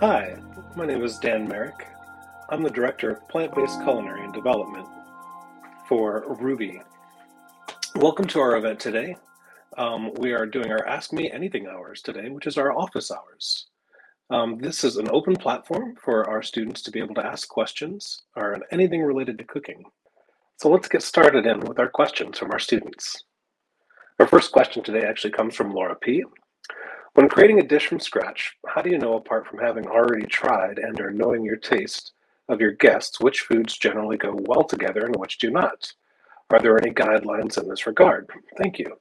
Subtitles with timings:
[0.00, 0.34] Hi,
[0.76, 1.86] my name is Dan Marek.
[2.48, 4.88] I'm the Director of Plant Based Culinary and Development
[5.86, 6.82] for Rouxbe.
[7.96, 9.18] Welcome to our event today.
[9.76, 13.66] Um, we are doing our Ask Me Anything hours today, which is our office hours.
[14.30, 18.22] Um, this is an open platform for our students to be able to ask questions
[18.36, 19.84] or anything related to cooking.
[20.56, 23.24] So let's get started in with our questions from our students.
[24.18, 26.24] Our first question today actually comes from Laura P.
[27.14, 30.78] When creating a dish from scratch, how do you know apart from having already tried
[30.78, 32.12] and or knowing your taste
[32.48, 35.92] of your guests which foods generally go well together and which do not?
[36.50, 38.28] Are there any guidelines in this regard?
[38.58, 38.96] Thank you.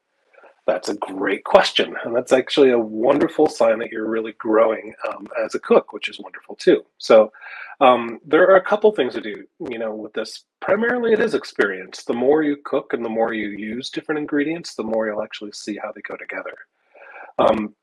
[0.68, 1.96] That's a great question.
[2.04, 6.10] And that's actually a wonderful sign that you're really growing um, as a cook, which
[6.10, 6.84] is wonderful too.
[7.00, 7.32] So
[7.80, 10.44] um, there are a couple things to do, you know, with this.
[10.60, 12.04] Primarily, it is experience.
[12.04, 15.54] The more you cook and the more you use different ingredients, the more you'll actually
[15.54, 16.56] see how they go together.
[17.40, 17.74] Um,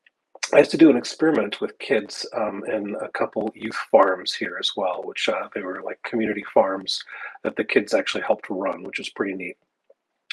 [0.55, 4.57] I used to do an experiment with kids um, in a couple youth farms here
[4.61, 7.03] as well, which uh, they were like community farms
[7.43, 9.57] that the kids actually helped run, which was pretty neat.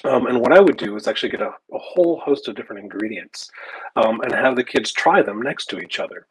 [0.03, 2.83] Um, and what I would do is actually get a, a whole host of different
[2.83, 3.49] ingredients
[3.95, 6.27] um, and have the kids try them next to each other.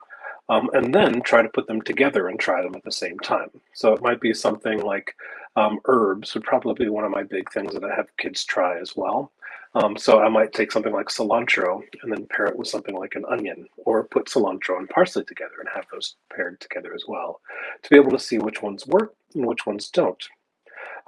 [0.48, 3.48] Um, and then try to put them together and try them at the same time.
[3.74, 5.14] So it might be something like
[5.56, 8.78] um, herbs would probably be one of my big things that I have kids try
[8.78, 9.32] as well.
[9.74, 13.14] Um, so I might take something like cilantro and then pair it with something like
[13.14, 17.40] an onion, or put cilantro and parsley together and have those paired together as well,
[17.82, 20.22] to be able to see which ones work and which ones don't.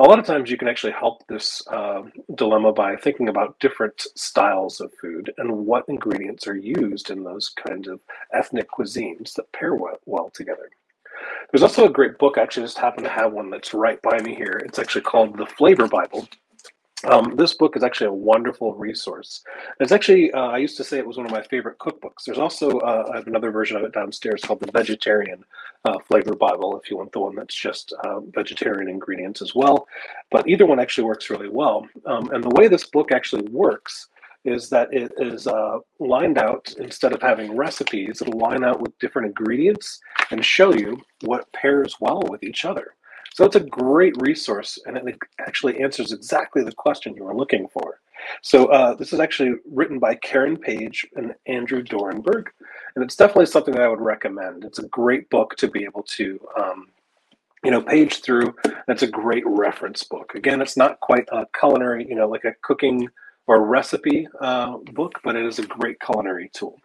[0.00, 2.02] A lot of times you can actually help this uh,
[2.34, 7.50] dilemma by thinking about different styles of food and what ingredients are used in those
[7.50, 8.00] kinds of
[8.32, 10.68] ethnic cuisines that pair well, well together.
[11.52, 12.38] There's also a great book.
[12.38, 14.60] I actually just happen to have one that's right by me here.
[14.64, 16.26] It's actually called The Flavor Bible
[17.06, 19.42] um, this book is actually a wonderful resource.
[19.80, 22.24] It's actually, uh, I used to say it was one of my favorite cookbooks.
[22.26, 25.44] There's also, uh, I have another version of it downstairs called the Vegetarian
[25.84, 29.86] uh, Flavor Bible, if you want the one that's just uh, vegetarian ingredients as well.
[30.30, 31.86] But either one actually works really well.
[32.06, 34.08] Um, and the way this book actually works
[34.44, 38.98] is that it is uh, lined out, instead of having recipes, it'll line out with
[38.98, 40.00] different ingredients
[40.30, 42.94] and show you what pairs well with each other.
[43.34, 47.66] So it's a great resource and it actually answers exactly the question you were looking
[47.66, 47.98] for.
[48.42, 52.46] So uh, this is actually written by Karen Page and Andrew Dornenburg,
[52.94, 54.64] and it's definitely something that I would recommend.
[54.64, 56.86] It's a great book to be able to, um,
[57.64, 58.54] you know, page through.
[58.86, 60.36] It's a great reference book.
[60.36, 63.08] Again, it's not quite a culinary, you know, like a cooking
[63.48, 66.80] or recipe uh, book, but it is a great culinary tool.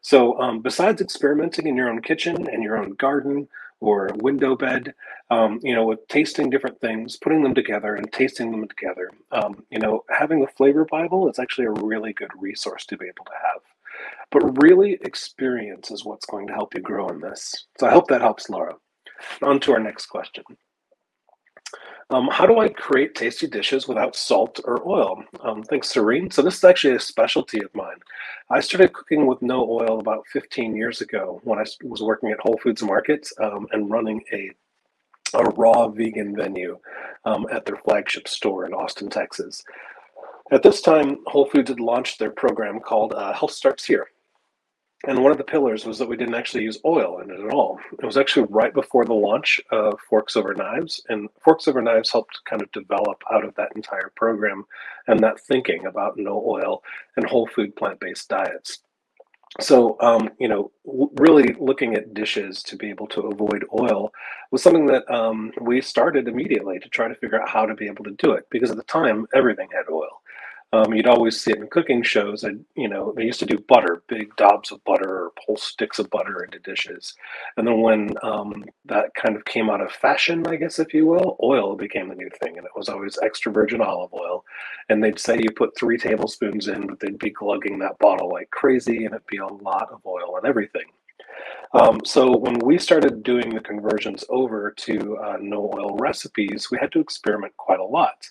[0.00, 3.48] So um, besides experimenting in your own kitchen and your own garden,
[3.80, 4.94] or window bed,
[5.30, 9.10] um, you know, with tasting different things, putting them together and tasting them together.
[9.30, 13.06] Um, you know, having the flavor Bible is actually a really good resource to be
[13.06, 13.62] able to have.
[14.30, 17.66] But really, experience is what's going to help you grow in this.
[17.78, 18.74] So I hope that helps, Laura.
[19.42, 20.44] On to our next question.
[22.10, 25.22] Um, how do I create tasty dishes without salt or oil?
[25.42, 26.30] Um, thanks, Serene.
[26.30, 27.98] So this is actually a specialty of mine.
[28.50, 32.40] I started cooking with no oil about 15 years ago when I was working at
[32.40, 34.50] Whole Foods Markets um, and running a
[35.34, 36.78] a raw vegan venue
[37.26, 39.62] um, at their flagship store in Austin, Texas.
[40.50, 44.08] At this time, Whole Foods had launched their program called uh, Health Starts Here.
[45.06, 47.52] And one of the pillars was that we didn't actually use oil in it at
[47.52, 47.78] all.
[47.92, 52.10] It was actually right before the launch of Forks Over Knives, and Forks Over Knives
[52.10, 54.64] helped kind of develop out of that entire program
[55.06, 56.82] and that thinking about no oil
[57.16, 58.80] and whole food plant based diets.
[59.60, 64.12] So, um, you know, really looking at dishes to be able to avoid oil
[64.50, 67.86] was something that um, we started immediately to try to figure out how to be
[67.86, 70.17] able to do it because at the time everything had oil.
[70.72, 72.44] Um, you'd always see it in cooking shows.
[72.44, 75.98] And you know, they used to do butter, big dobs of butter or whole sticks
[75.98, 77.14] of butter into dishes.
[77.56, 81.06] And then when um, that kind of came out of fashion, I guess if you
[81.06, 84.44] will, oil became the new thing, and it was always extra virgin olive oil.
[84.88, 88.50] And they'd say you put three tablespoons in, but they'd be glugging that bottle like
[88.50, 90.84] crazy, and it'd be a lot of oil and everything.
[91.74, 96.78] Um, so when we started doing the conversions over to uh, no oil recipes, we
[96.80, 98.28] had to experiment quite a lot.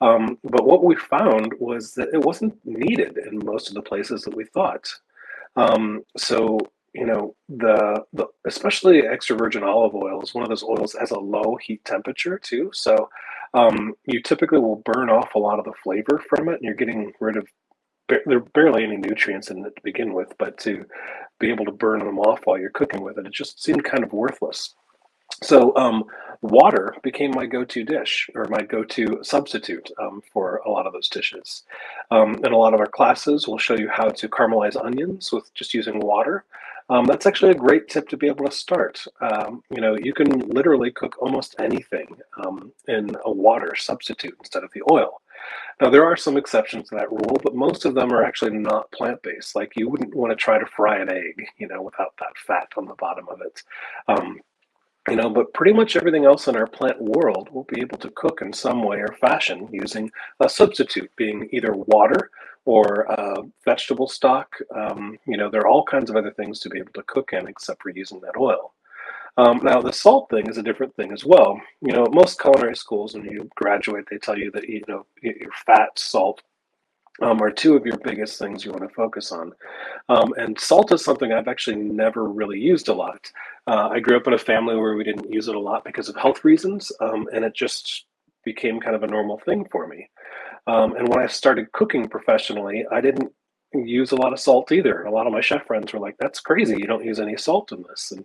[0.00, 4.22] Um, but what we found was that it wasn't needed in most of the places
[4.22, 4.88] that we thought.
[5.56, 6.58] Um, so
[6.94, 11.00] you know the the especially extra virgin olive oil is one of those oils that
[11.00, 12.70] has a low heat temperature too.
[12.72, 13.08] So
[13.54, 16.74] um, you typically will burn off a lot of the flavor from it, and you're
[16.74, 17.46] getting rid of
[18.08, 20.84] there are barely any nutrients in it to begin with, but to
[21.40, 24.04] be able to burn them off while you're cooking with it, it just seemed kind
[24.04, 24.74] of worthless.
[25.42, 26.04] So um,
[26.42, 31.08] water became my go-to dish or my go-to substitute um, for a lot of those
[31.08, 31.64] dishes.
[32.10, 35.52] Um, in a lot of our classes, we'll show you how to caramelize onions with
[35.54, 36.44] just using water.
[36.88, 39.04] Um, that's actually a great tip to be able to start.
[39.20, 44.62] Um, you know, you can literally cook almost anything um, in a water substitute instead
[44.62, 45.20] of the oil.
[45.80, 48.90] Now, there are some exceptions to that rule, but most of them are actually not
[48.92, 49.54] plant based.
[49.54, 52.68] Like you wouldn't want to try to fry an egg, you know, without that fat
[52.76, 53.62] on the bottom of it.
[55.08, 58.10] You know, but pretty much everything else in our plant world will be able to
[58.10, 60.10] cook in some way or fashion using
[60.40, 62.30] a substitute, being either water
[62.64, 64.52] or uh, vegetable stock.
[64.74, 67.30] Um, you know, there are all kinds of other things to be able to cook
[67.32, 68.74] in except for using that oil.
[69.38, 71.60] Um, now, the salt thing is a different thing as well.
[71.82, 75.52] You know, most culinary schools, when you graduate, they tell you that you know your
[75.66, 76.42] fat, salt,
[77.22, 79.52] um, are two of your biggest things you want to focus on.
[80.08, 83.30] Um, and salt is something I've actually never really used a lot.
[83.66, 86.08] Uh, I grew up in a family where we didn't use it a lot because
[86.08, 88.04] of health reasons, um, and it just
[88.44, 90.08] became kind of a normal thing for me.
[90.66, 93.32] Um, and when I started cooking professionally, I didn't
[93.72, 95.02] use a lot of salt either.
[95.02, 96.76] A lot of my chef friends were like, "That's crazy!
[96.78, 98.24] You don't use any salt in this." And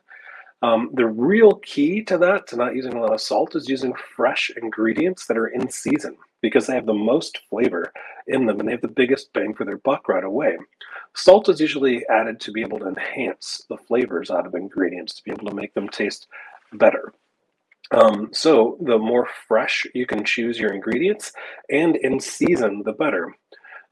[0.61, 3.93] um, the real key to that, to not using a lot of salt, is using
[4.15, 7.91] fresh ingredients that are in season because they have the most flavor
[8.27, 10.57] in them and they have the biggest bang for their buck right away.
[11.15, 15.23] Salt is usually added to be able to enhance the flavors out of ingredients, to
[15.23, 16.27] be able to make them taste
[16.73, 17.13] better.
[17.91, 21.33] Um, so the more fresh you can choose your ingredients
[21.69, 23.35] and in season, the better.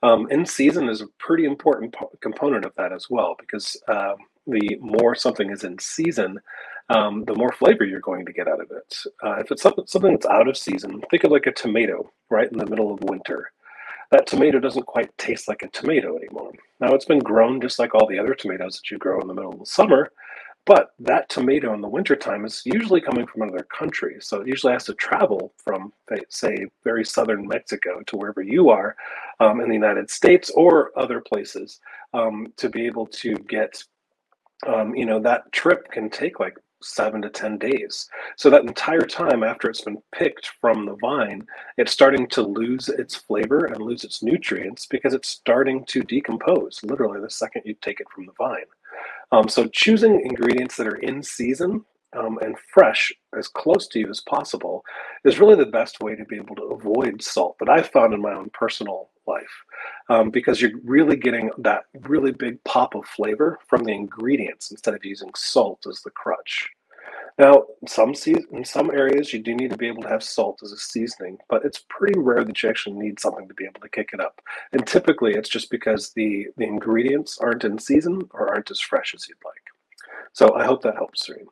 [0.01, 4.13] Um, in season is a pretty important po- component of that as well because uh,
[4.49, 6.39] the more something is in season,
[6.89, 8.95] um, the more flavor you're going to get out of it.
[9.23, 12.51] Uh, if it's something, something that's out of season, think of like a tomato right
[12.51, 13.51] in the middle of winter.
[14.11, 16.51] That tomato doesn't quite taste like a tomato anymore.
[16.79, 19.35] Now it's been grown just like all the other tomatoes that you grow in the
[19.35, 20.11] middle of the summer,
[20.65, 24.17] but that tomato in the wintertime is usually coming from another country.
[24.19, 25.93] So it usually has to travel from,
[26.29, 28.95] say, very southern Mexico to wherever you are
[29.39, 31.79] um, in the United States or other places
[32.13, 33.83] um, to be able to get,
[34.67, 38.07] um, you know, that trip can take like seven to 10 days.
[38.37, 41.45] So that entire time after it's been picked from the vine,
[41.77, 46.79] it's starting to lose its flavor and lose its nutrients because it's starting to decompose
[46.83, 48.65] literally the second you take it from the vine.
[49.31, 51.85] Um, so choosing ingredients that are in season
[52.17, 54.83] um, and fresh as close to you as possible
[55.23, 58.21] is really the best way to be able to avoid salt that I've found in
[58.21, 59.55] my own personal life
[60.09, 64.95] um, because you're really getting that really big pop of flavor from the ingredients instead
[64.95, 66.69] of using salt as the crutch.
[67.39, 70.59] Now, some se- in some areas, you do need to be able to have salt
[70.61, 73.79] as a seasoning, but it's pretty rare that you actually need something to be able
[73.79, 74.41] to kick it up.
[74.73, 79.13] And typically, it's just because the the ingredients aren't in season or aren't as fresh
[79.15, 79.65] as you'd like.
[80.33, 81.47] So I hope that helps, Serene.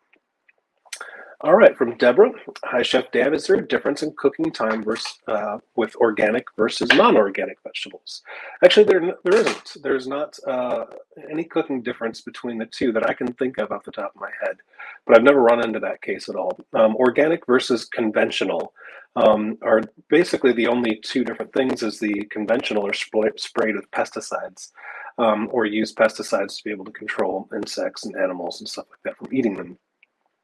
[1.42, 2.32] All right, from Deborah.
[2.64, 3.36] Hi, Chef Dan.
[3.36, 8.24] Is there a difference in cooking time versus uh, with organic versus non-organic vegetables?
[8.64, 9.78] Actually, there there isn't.
[9.84, 10.86] There's not uh,
[11.30, 14.22] any cooking difference between the two that I can think of off the top of
[14.22, 14.58] my head,
[15.06, 16.60] but I've never run into that case at all.
[16.74, 18.74] Um, organic versus conventional
[19.16, 21.84] um, are basically the only two different things.
[21.84, 24.72] Is the conventional are sprayed with pesticides
[25.20, 29.04] um, or use pesticides to be able to control insects and animals and stuff like
[29.04, 29.78] that from eating them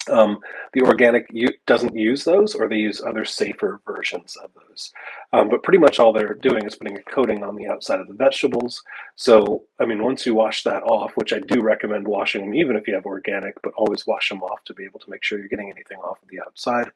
[0.09, 0.39] um,
[0.73, 4.91] the organic u- doesn't use those, or they use other safer versions of those.
[5.31, 8.07] Um, but pretty much all they're doing is putting a coating on the outside of
[8.07, 8.83] the vegetables.
[9.15, 12.75] So, I mean, once you wash that off, which I do recommend washing them, even
[12.75, 15.39] if you have organic, but always wash them off to be able to make sure
[15.39, 16.91] you're getting anything off of the outside.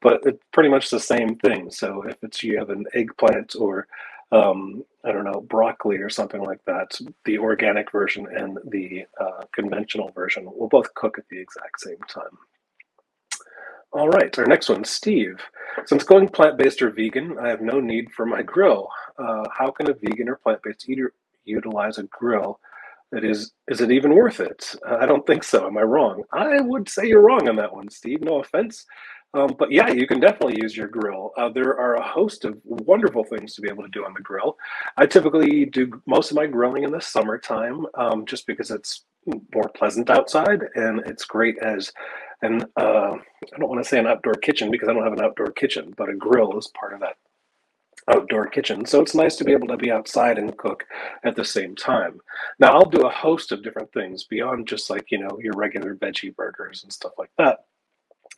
[0.00, 1.70] But it's pretty much the same thing.
[1.70, 3.86] So, if it's you have an eggplant or
[4.32, 9.44] um, I don't know, broccoli or something like that, the organic version and the uh,
[9.52, 12.36] conventional version will both cook at the exact same time.
[13.90, 15.40] All right, our next one, Steve.
[15.86, 18.90] Since going plant-based or vegan, I have no need for my grill.
[19.18, 22.60] Uh, how can a vegan or plant-based eater utilize a grill?
[23.12, 24.74] That is, is it even worth it?
[24.86, 25.66] I don't think so.
[25.66, 26.24] Am I wrong?
[26.30, 28.20] I would say you're wrong on that one, Steve.
[28.20, 28.84] No offense.
[29.34, 31.32] Um, but yeah, you can definitely use your grill.
[31.36, 34.22] Uh, there are a host of wonderful things to be able to do on the
[34.22, 34.56] grill.
[34.96, 39.04] I typically do most of my grilling in the summertime um, just because it's
[39.54, 41.92] more pleasant outside and it's great as
[42.40, 45.24] an, uh, I don't want to say an outdoor kitchen because I don't have an
[45.24, 47.16] outdoor kitchen, but a grill is part of that
[48.08, 48.86] outdoor kitchen.
[48.86, 50.84] So it's nice to be able to be outside and cook
[51.24, 52.20] at the same time.
[52.58, 55.94] Now, I'll do a host of different things beyond just like, you know, your regular
[55.96, 57.58] veggie burgers and stuff like that.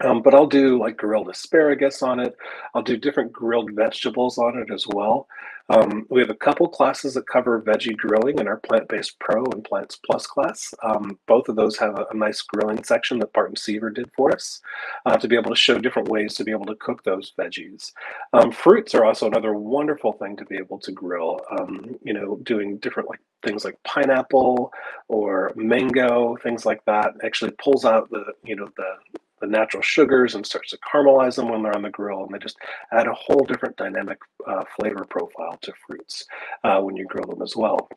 [0.03, 2.37] Um, but I'll do like grilled asparagus on it.
[2.75, 5.29] I'll do different grilled vegetables on it as well.
[5.71, 9.63] Um, we have a couple classes that cover veggie grilling in our plant-based pro and
[9.63, 10.75] plants plus class.
[10.83, 14.33] Um, both of those have a, a, nice grilling section that Barton Seaver did for
[14.33, 14.61] us
[15.07, 17.93] uh, to be able to show different ways to be able to cook those veggies.
[18.33, 21.41] Um, fruits are also another wonderful thing to be able to grill.
[21.57, 24.73] Um, you know, doing different like things like pineapple
[25.07, 30.35] or mango, things like that actually pulls out the you know the the natural sugars
[30.35, 32.25] and starts to caramelize them when they're on the grill.
[32.25, 32.59] And they just
[32.93, 36.27] add a whole different dynamic uh, flavor profile to fruits
[36.65, 37.89] uh, when you grill them as well.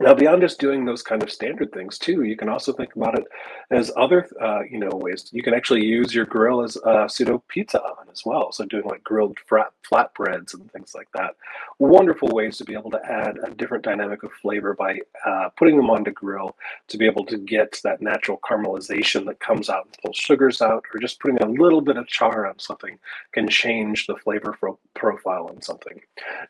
[0.00, 3.18] Now, beyond just doing those kind of standard things too, you can also think about
[3.18, 3.26] it
[3.70, 5.28] as other, uh, you know, ways.
[5.30, 8.50] You can actually use your grill as a pseudo pizza oven as well.
[8.50, 11.34] So doing like grilled flat flatbreads and things like that.
[11.78, 15.76] Wonderful ways to be able to add a different dynamic of flavor by uh, putting
[15.76, 16.56] them on the grill
[16.88, 20.84] to be able to get that natural caramelization that comes out and pulls sugars out,
[20.94, 22.98] or just putting a little bit of char on something
[23.32, 24.56] can change the flavor
[24.94, 26.00] profile on something.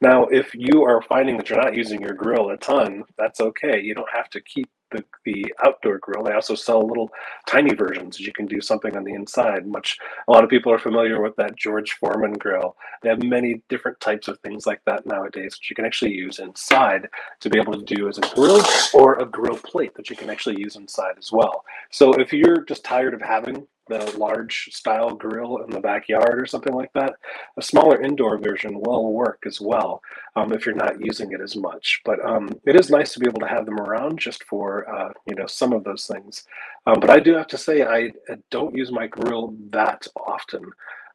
[0.00, 3.80] Now, if you are finding that you're not using your grill a ton, that's okay.
[3.80, 6.25] You don't have to keep the, the outdoor grill.
[6.25, 7.11] They also sell little
[7.47, 9.66] tiny versions you can do something on the inside.
[9.66, 12.76] Much a lot of people are familiar with that George Foreman grill.
[13.02, 16.38] They have many different types of things like that nowadays, which you can actually use
[16.38, 17.09] inside
[17.40, 20.30] to be able to do as a grill or a grill plate that you can
[20.30, 21.64] actually use inside as well.
[21.90, 26.47] So if you're just tired of having the large style grill in the backyard or
[26.47, 27.14] something like that,
[27.59, 30.00] a smaller indoor version will work as well
[30.37, 32.00] um, if you're not using it as much.
[32.04, 35.12] But um, it is nice to be able to have them around just for uh,
[35.26, 36.44] you know some of those things.
[36.87, 40.64] Um, but I do have to say I, I don't use my grill that often.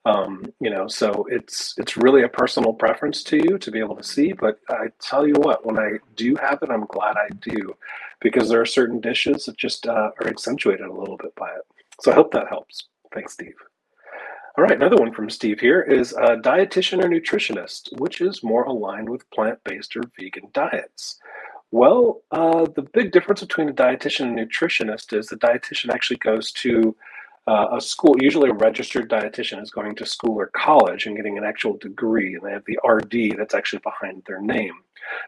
[0.05, 3.95] Um, you know, so it's it's really a personal preference to you to be able
[3.95, 4.33] to see.
[4.33, 7.75] But I tell you what, when I do have it, I'm glad I do,
[8.21, 11.65] because there are certain dishes that just uh, are accentuated a little bit by it.
[12.01, 12.87] So I hope that helps.
[13.13, 13.55] Thanks, Steve.
[14.57, 18.63] All right, another one from Steve here is a dietitian or nutritionist, which is more
[18.63, 21.19] aligned with plant-based or vegan diets.
[21.71, 26.53] Well, uh, the big difference between a dietitian and nutritionist is the dietitian actually goes
[26.53, 26.95] to
[27.47, 31.37] uh, a school, usually a registered dietitian is going to school or college and getting
[31.37, 34.73] an actual degree, and they have the RD that's actually behind their name.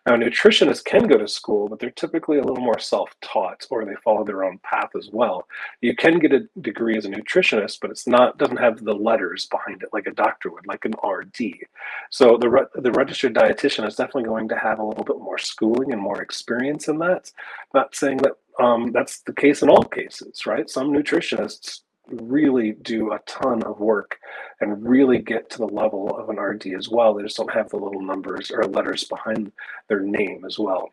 [0.05, 3.85] Now, nutritionists can go to school, but they're typically a little more self taught or
[3.85, 5.47] they follow their own path as well.
[5.81, 9.45] You can get a degree as a nutritionist, but it's not doesn't have the letters
[9.45, 11.67] behind it like a doctor would, like an RD.
[12.09, 15.37] So the, re- the registered dietitian is definitely going to have a little bit more
[15.37, 17.31] schooling and more experience in that.
[17.73, 20.69] Not saying that um, that's the case in all cases, right?
[20.69, 24.19] Some nutritionists really do a ton of work
[24.61, 27.13] and really get to the level of an RD as well.
[27.13, 29.51] They just don't have the little numbers or letters behind
[29.89, 30.91] their name as well.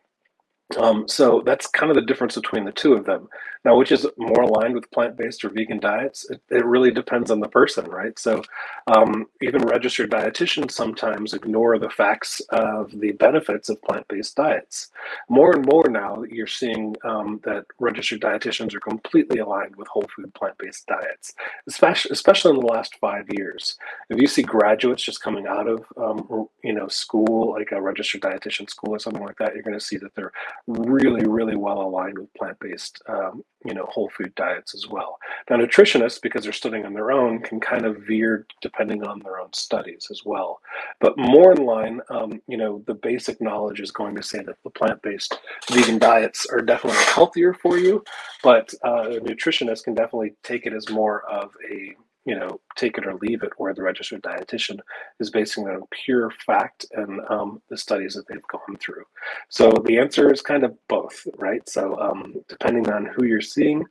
[0.79, 3.29] Um, so that's kind of the difference between the two of them.
[3.65, 6.29] Now, which is more aligned with plant-based or vegan diets?
[6.29, 8.19] It, it really depends on the person, right?
[8.19, 8.43] So
[8.87, 14.91] um, even registered dietitians sometimes ignore the facts of the benefits of plant-based diets.
[15.31, 20.09] More and more now, you're seeing um, that registered dietitians are completely aligned with whole
[20.15, 21.35] food plant-based diets,
[21.67, 23.79] especially especially in the last five years.
[24.11, 28.21] If you see graduates just coming out of um, you know school, like a registered
[28.21, 30.33] dietitian school or something like that, you're going to see that they're
[30.67, 35.19] really, really well aligned with plant-based, um, you know, whole food diets as well.
[35.49, 39.41] Now, nutritionists, because they're studying on their own, can kind of veer depending on their
[39.41, 40.61] own studies as well.
[41.01, 44.57] But more in line, um, you know, the basic knowledge is going to say that
[44.65, 45.39] the plant-based
[45.71, 48.03] vegan diets are definitely healthier for you,
[48.43, 51.95] but uh, a nutritionist can definitely take it as more of a
[52.25, 54.79] you know, take it or leave it, where the registered dietitian
[55.21, 59.05] is basing it on pure fact and um, the studies that they've gone through.
[59.49, 61.67] So the answer is kind of both, right?
[61.69, 63.85] So um, depending on who you're seeing,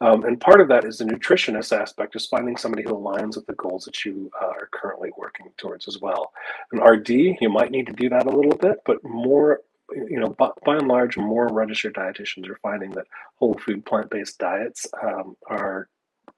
[0.00, 3.46] um, and part of that is the nutritionist aspect, is finding somebody who aligns with
[3.46, 6.32] the goals that you uh, are currently working towards as well.
[6.72, 9.60] An RD, you might need to do that a little bit, but more
[9.92, 14.10] you know, by, by, and large, more registered dietitians are finding that whole food plant
[14.10, 15.88] based diets um, are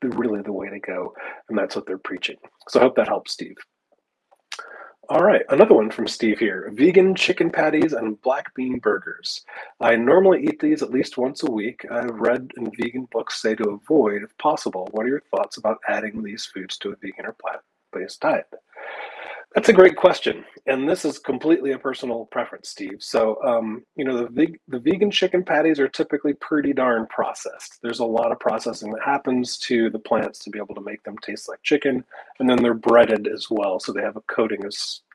[0.08, 1.14] really the way to go,
[1.48, 2.36] and that's what they're preaching.
[2.68, 3.56] So I hope that helps, Steve.
[5.08, 6.70] All right, another one from Steve here.
[6.72, 9.44] Vegan chicken patties and black bean burgers.
[9.80, 11.84] I normally eat these at least once a week.
[11.90, 14.88] I've read in vegan books say to avoid if possible.
[14.92, 18.46] What are your thoughts about adding these foods to a vegan or plant-based diet?
[19.54, 22.98] That's a great question, and this is completely a personal preference, Steve.
[23.00, 27.78] So, um, you know, the the vegan chicken patties are typically pretty darn processed.
[27.82, 31.02] There's a lot of processing that happens to the plants to be able to make
[31.02, 32.04] them taste like chicken,
[32.38, 34.72] and then they're breaded as well, so they have a coating of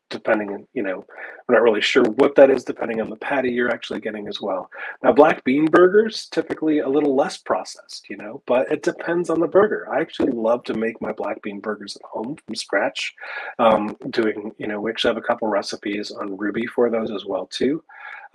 [0.10, 1.06] depending, on, you know,
[1.48, 4.42] I'm not really sure what that is depending on the patty you're actually getting as
[4.42, 4.70] well.
[5.04, 9.40] Now, black bean burgers typically a little less processed, you know, but it depends on
[9.40, 9.88] the burger.
[9.92, 13.14] I actually love to make my black bean burgers at home from scratch.
[13.60, 17.26] Um, doing, you know, we actually have a couple recipes on Rouxbe for those as
[17.26, 17.84] well too.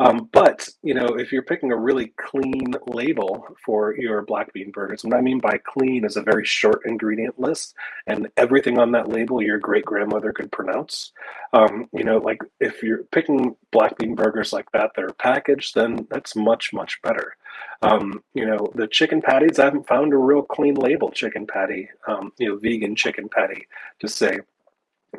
[0.00, 4.70] Um, but you know, if you're picking a really clean label for your black bean
[4.70, 7.74] burgers, what I mean by clean is a very short ingredient list,
[8.06, 11.12] and everything on that label your great grandmother could pronounce.
[11.52, 15.74] Um, you know, like if you're picking black bean burgers like that that are packaged,
[15.74, 17.36] then that's much much better.
[17.82, 21.90] Um, you know, the chicken patties, I haven't found a real clean label chicken patty,
[22.08, 23.66] um, you know, vegan chicken patty
[24.00, 24.38] to say.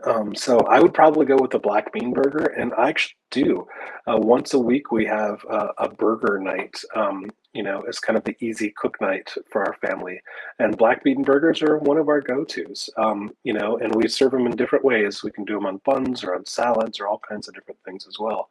[0.05, 3.67] Um, so I would probably go with the black bean burger, and I actually do.
[4.07, 5.43] Uh, once a week, we have
[5.77, 6.79] a burger night.
[6.95, 10.21] Um, you know, it's kind of the easy cook night for our family,
[10.59, 12.89] and black bean burgers are one of our go-tos.
[12.97, 15.21] Um, you know, and we serve them in different ways.
[15.23, 18.07] We can do them on buns or on salads or all kinds of different things
[18.07, 18.49] as well.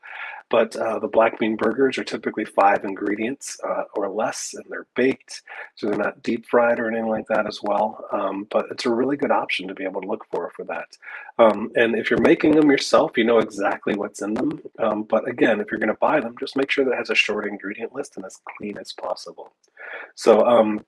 [0.50, 4.88] But uh, the black bean burgers are typically five ingredients uh, or less, and they're
[4.96, 5.42] baked,
[5.76, 8.04] so they're not deep fried or anything like that as well.
[8.12, 10.88] Um, but it's a really good option to be able to look for for that.
[11.38, 14.60] Um, and if you're making them yourself, you know exactly what's in them.
[14.78, 17.10] Um, but again, if you're going to buy them, just make sure that it has
[17.10, 19.52] a short ingredient list and as clean as possible.
[20.14, 20.84] So, um,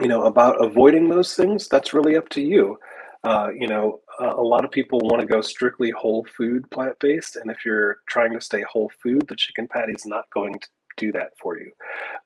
[0.00, 2.78] you know, about avoiding those things, that's really up to you.
[3.24, 7.36] Uh, you know, a lot of people want to go strictly whole food plant based,
[7.36, 10.68] and if you're trying to stay whole food, the chicken patty is not going to
[10.98, 11.70] do that for you.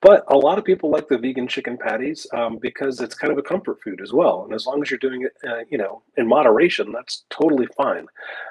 [0.01, 3.39] But a lot of people like the vegan chicken patties um, because it's kind of
[3.39, 4.45] a comfort food as well.
[4.45, 8.07] And as long as you're doing it, uh, you know, in moderation, that's totally fine.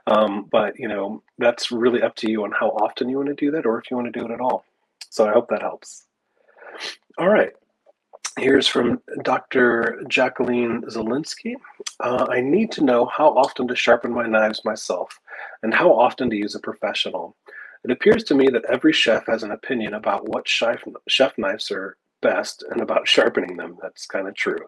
[0.08, 3.36] Um, but you know, that's really up to you on how often you want to
[3.36, 4.66] do that, or if you want to do it at all.
[5.10, 6.06] So I hope that helps.
[7.18, 7.52] All right.
[8.38, 10.04] Here's from Dr.
[10.08, 11.56] Jacqueline Zelinsky.
[12.00, 15.20] Uh, I need to know how often to sharpen my knives myself
[15.64, 17.36] and how often to use a professional.
[17.84, 21.72] It appears to me that every chef has an opinion about what chef, chef knives
[21.72, 23.78] are best and about sharpening them.
[23.82, 24.60] That's kind of true.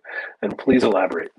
[0.41, 1.31] And please elaborate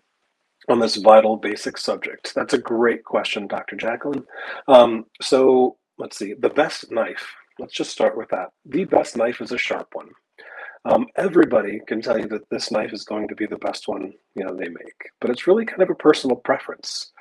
[0.68, 2.32] on this vital basic subject.
[2.34, 3.76] That's a great question, Dr.
[3.76, 4.24] Jacqueline.
[4.68, 7.26] Um, so let's see, the best knife.
[7.58, 8.48] Let's just start with that.
[8.64, 10.08] The best knife is a sharp one.
[10.84, 14.12] Um, everybody can tell you that this knife is going to be the best one
[14.34, 17.12] you know they make, but it's really kind of a personal preference.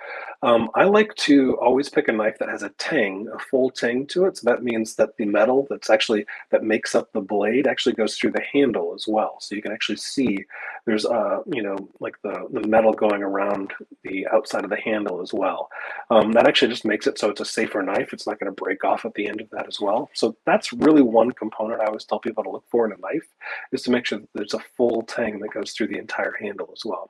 [0.41, 4.05] Um, I like to always pick a knife that has a tang, a full tang
[4.07, 4.37] to it.
[4.37, 8.17] So that means that the metal that's actually that makes up the blade actually goes
[8.17, 9.37] through the handle as well.
[9.39, 10.43] So you can actually see
[10.85, 15.21] there's uh you know like the the metal going around the outside of the handle
[15.21, 15.69] as well.
[16.09, 18.11] Um, that actually just makes it so it's a safer knife.
[18.11, 20.09] It's not going to break off at the end of that as well.
[20.13, 23.27] So that's really one component I always tell people to look for in a knife
[23.71, 26.69] is to make sure that there's a full tang that goes through the entire handle
[26.73, 27.02] as well.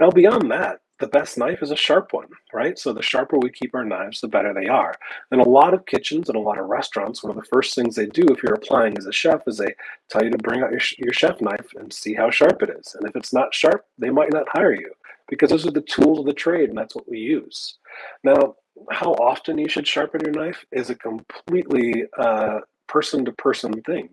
[0.00, 2.78] Now, beyond that, the best knife is a sharp one, right?
[2.78, 4.94] So the sharper we keep our knives, the better they are.
[5.30, 7.94] And a lot of kitchens and a lot of restaurants, one of the first things
[7.94, 9.74] they do if you're applying as a chef is they
[10.08, 12.94] tell you to bring out your, your chef knife and see how sharp it is.
[12.94, 14.92] And if it's not sharp, they might not hire you
[15.28, 17.76] because those are the tools of the trade and that's what we use.
[18.24, 18.54] Now,
[18.90, 22.04] how often you should sharpen your knife is a completely
[22.88, 24.10] person to person thing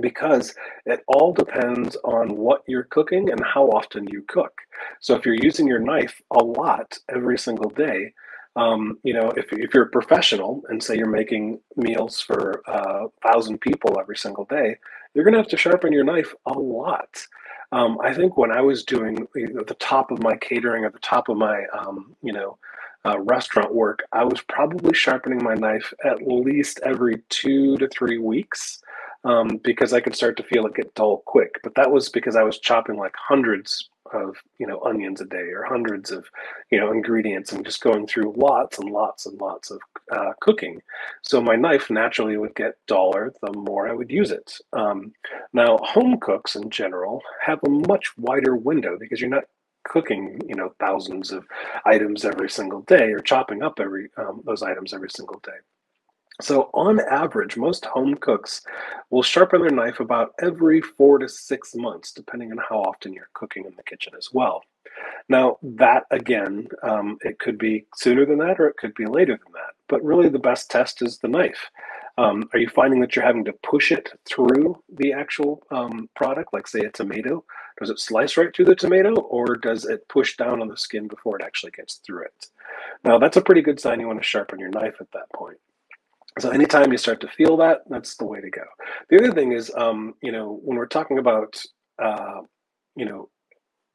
[0.00, 0.54] because
[0.86, 4.52] it all depends on what you're cooking and how often you cook.
[5.00, 8.12] So if you're using your knife a lot every single day,
[8.56, 12.70] um, you know, if, if you're a professional and say you're making meals for a
[12.70, 14.76] uh, thousand people every single day,
[15.14, 17.24] you're going to have to sharpen your knife a lot.
[17.70, 21.28] Um, I think when I was doing the top of my catering at the top
[21.28, 22.58] of my, um, you know,
[23.04, 28.18] uh, restaurant work, I was probably sharpening my knife at least every two to three
[28.18, 28.80] weeks
[29.24, 31.56] um, because I could start to feel it get dull quick.
[31.62, 35.50] But that was because I was chopping like hundreds of you know onions a day
[35.52, 36.26] or hundreds of
[36.70, 39.80] you know ingredients and just going through lots and lots and lots of
[40.12, 40.80] uh, cooking.
[41.22, 44.54] So my knife naturally would get duller the more I would use it.
[44.72, 45.12] Um,
[45.52, 49.44] now home cooks in general have a much wider window because you're not
[49.84, 51.46] cooking you know thousands of
[51.86, 55.52] items every single day or chopping up every um, those items every single day
[56.40, 58.62] so, on average, most home cooks
[59.10, 63.30] will sharpen their knife about every four to six months, depending on how often you're
[63.34, 64.62] cooking in the kitchen as well.
[65.28, 69.32] Now, that again, um, it could be sooner than that or it could be later
[69.32, 69.74] than that.
[69.88, 71.70] But really, the best test is the knife.
[72.16, 76.52] Um, are you finding that you're having to push it through the actual um, product,
[76.52, 77.44] like, say, a tomato?
[77.78, 81.06] Does it slice right through the tomato or does it push down on the skin
[81.06, 82.46] before it actually gets through it?
[83.04, 85.58] Now, that's a pretty good sign you want to sharpen your knife at that point.
[86.40, 88.62] So anytime you start to feel that, that's the way to go.
[89.10, 91.60] The other thing is, um, you know, when we're talking about,
[92.02, 92.42] uh,
[92.96, 93.28] you know,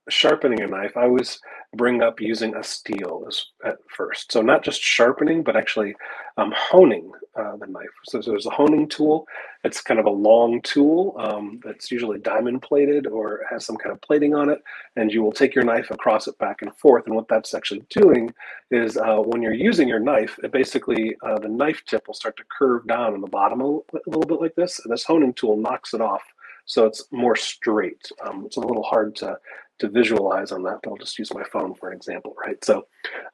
[0.09, 1.39] sharpening a knife, I always
[1.75, 4.31] bring up using a steel as, at first.
[4.31, 5.95] So not just sharpening, but actually
[6.37, 7.89] um, honing uh, the knife.
[8.05, 9.27] So, so, there's a honing tool.
[9.63, 13.91] It's kind of a long tool um, that's usually diamond plated or has some kind
[13.91, 14.61] of plating on it.
[14.95, 17.05] And you will take your knife across it back and forth.
[17.07, 18.33] And what that's actually doing
[18.69, 22.37] is uh, when you're using your knife, it basically uh, the knife tip will start
[22.37, 24.79] to curve down on the bottom a, a little bit like this.
[24.83, 26.23] And this honing tool knocks it off
[26.65, 28.09] so it's more straight.
[28.25, 29.37] Um, it's a little hard to
[29.79, 32.63] to visualize on that, but I'll just use my phone for an example, right?
[32.63, 32.85] So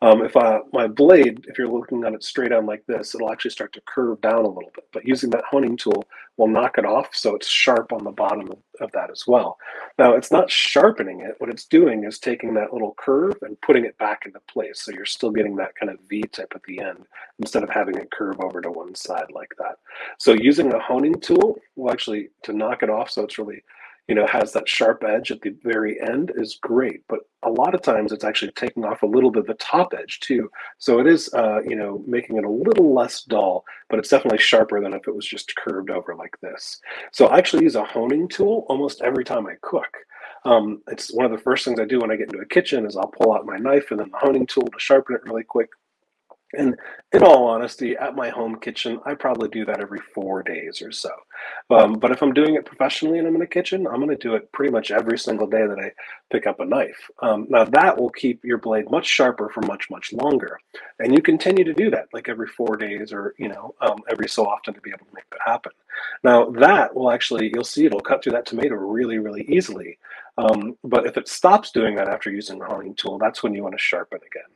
[0.01, 3.31] um, if I, my blade, if you're looking at it straight on like this, it'll
[3.31, 6.05] actually start to curve down a little bit, but using that honing tool
[6.37, 9.57] will knock it off so it's sharp on the bottom of, of that as well.
[9.97, 13.83] Now it's not sharpening it, what it's doing is taking that little curve and putting
[13.85, 14.81] it back into place.
[14.81, 17.05] So you're still getting that kind of V-tip at the end
[17.39, 19.75] instead of having it curve over to one side like that.
[20.17, 23.61] So using a honing tool will actually, to knock it off so it's really
[24.09, 27.03] you know, has that sharp edge at the very end is great.
[27.07, 29.93] But a lot of times it's actually taking off a little bit of the top
[29.95, 30.49] edge too.
[30.79, 34.39] So it is, uh, you know, making it a little less dull, but it's definitely
[34.39, 36.81] sharper than if it was just curved over like this.
[37.11, 39.95] So I actually use a honing tool almost every time I cook.
[40.43, 42.87] Um, it's one of the first things I do when I get into a kitchen
[42.87, 45.43] is I'll pull out my knife and then the honing tool to sharpen it really
[45.43, 45.69] quick.
[46.53, 46.77] And
[47.11, 50.91] in all honesty, at my home kitchen, I probably do that every four days or
[50.91, 51.11] so.
[51.69, 54.15] Um, but if I'm doing it professionally and I'm in a kitchen, I'm going to
[54.15, 55.91] do it pretty much every single day that I
[56.31, 57.09] pick up a knife.
[57.21, 60.59] Um, now, that will keep your blade much sharper for much, much longer.
[60.97, 64.27] And you continue to do that like every four days or, you know, um, every
[64.27, 65.71] so often to be able to make that happen.
[66.23, 69.99] Now, that will actually, you'll see it'll cut through that tomato really, really easily.
[70.39, 73.61] Um, but if it stops doing that after using the honing tool, that's when you
[73.61, 74.49] want to sharpen again.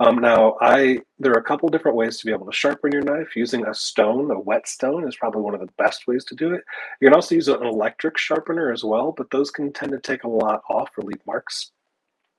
[0.00, 3.02] Um, now, I there are a couple different ways to be able to sharpen your
[3.02, 3.34] knife.
[3.34, 6.62] Using a stone, a whetstone, is probably one of the best ways to do it.
[7.00, 10.24] You can also use an electric sharpener as well, but those can tend to take
[10.24, 11.72] a lot off or leave marks,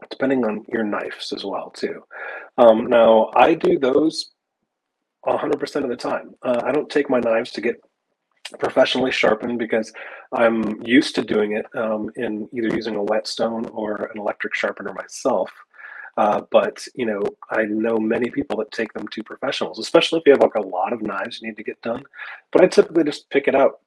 [0.10, 2.04] depending on your knives as well too.
[2.58, 4.32] Um, now, I do those
[5.26, 6.36] 100% of the time.
[6.42, 7.82] Uh, I don't take my knives to get
[8.58, 9.92] professionally sharpened because
[10.32, 14.94] I'm used to doing it um, in either using a whetstone or an electric sharpener
[14.94, 15.52] myself.
[16.20, 20.24] Uh, but you know, I know many people that take them to professionals, especially if
[20.26, 22.04] you have like a lot of knives you need to get done.
[22.52, 23.80] But I typically just pick it out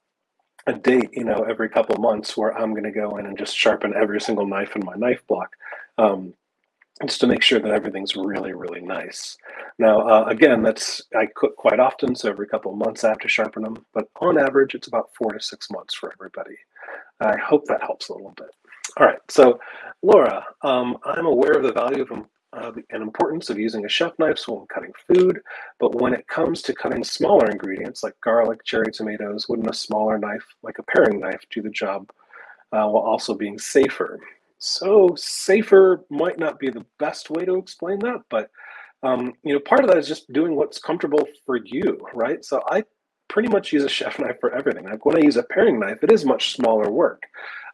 [0.67, 3.55] a date, you know, every couple months where I'm going to go in and just
[3.55, 5.51] sharpen every single knife in my knife block.
[5.99, 6.33] Um,
[7.05, 9.37] just to make sure that everything's really, really nice.
[9.79, 13.29] Now, uh, again, that's I cook quite often, so every couple months I have to
[13.29, 13.85] sharpen them.
[13.93, 16.57] But on average, it's about four to six months for everybody.
[17.21, 18.55] I hope that helps a little bit.
[18.99, 19.59] All right, so
[20.03, 22.13] Laura, um, I'm aware of the value of
[22.57, 25.41] uh, and importance of using a chef knife when cutting food,
[25.81, 30.19] but when it comes to cutting smaller ingredients like garlic, cherry tomatoes, wouldn't a smaller
[30.19, 32.11] knife, like a paring knife, do the job
[32.73, 34.21] uh, while also being safer?
[34.59, 38.51] So safer might not be the best way to explain that, but
[39.03, 42.45] um, you know, part of that is just doing what's comfortable for you, right?
[42.45, 42.85] So I
[43.29, 44.87] pretty much use a chef knife for everything.
[44.87, 47.25] Like when I use a paring knife, it is much smaller work.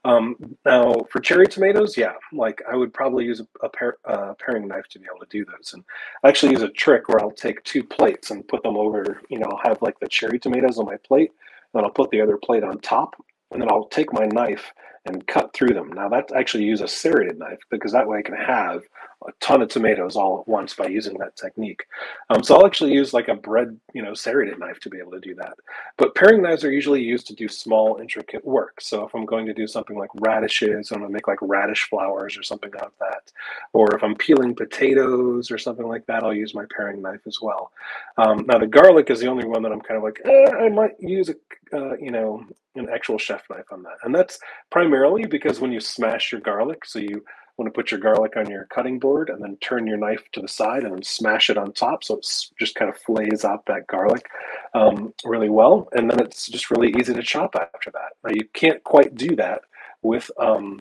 [0.08, 4.32] Um, now, for cherry tomatoes, yeah, like I would probably use a, a pair, uh,
[4.38, 5.74] paring knife to be able to do those.
[5.74, 5.84] And
[6.24, 9.38] I actually use a trick where I'll take two plates and put them over, you
[9.38, 11.32] know, I'll have like the cherry tomatoes on my plate,
[11.74, 13.16] then I'll put the other plate on top,
[13.50, 14.72] and then I'll take my knife
[15.08, 15.92] and cut through them.
[15.92, 18.82] Now, that's actually use a serrated knife because that way I can have
[19.26, 21.82] a ton of tomatoes all at once by using that technique.
[22.30, 25.10] Um, so I'll actually use like a bread, you know, serrated knife to be able
[25.12, 25.54] to do that.
[25.96, 28.80] But paring knives are usually used to do small, intricate work.
[28.80, 31.88] So if I'm going to do something like radishes, I'm going to make like radish
[31.88, 33.32] flowers or something like that.
[33.72, 37.38] Or if I'm peeling potatoes or something like that, I'll use my paring knife as
[37.42, 37.72] well.
[38.18, 40.68] Um, now the garlic is the only one that I'm kind of like, eh, I
[40.68, 41.34] might use a,
[41.76, 42.46] uh, you know,
[42.78, 43.96] an actual chef knife on that.
[44.04, 44.38] And that's
[44.70, 44.97] primarily
[45.28, 47.24] because when you smash your garlic, so you
[47.56, 50.40] want to put your garlic on your cutting board and then turn your knife to
[50.40, 52.04] the side and then smash it on top.
[52.04, 54.28] So it's just kind of flays out that garlic
[54.74, 55.88] um, really well.
[55.92, 58.12] And then it's just really easy to chop after that.
[58.24, 59.62] Now you can't quite do that
[60.02, 60.80] with um,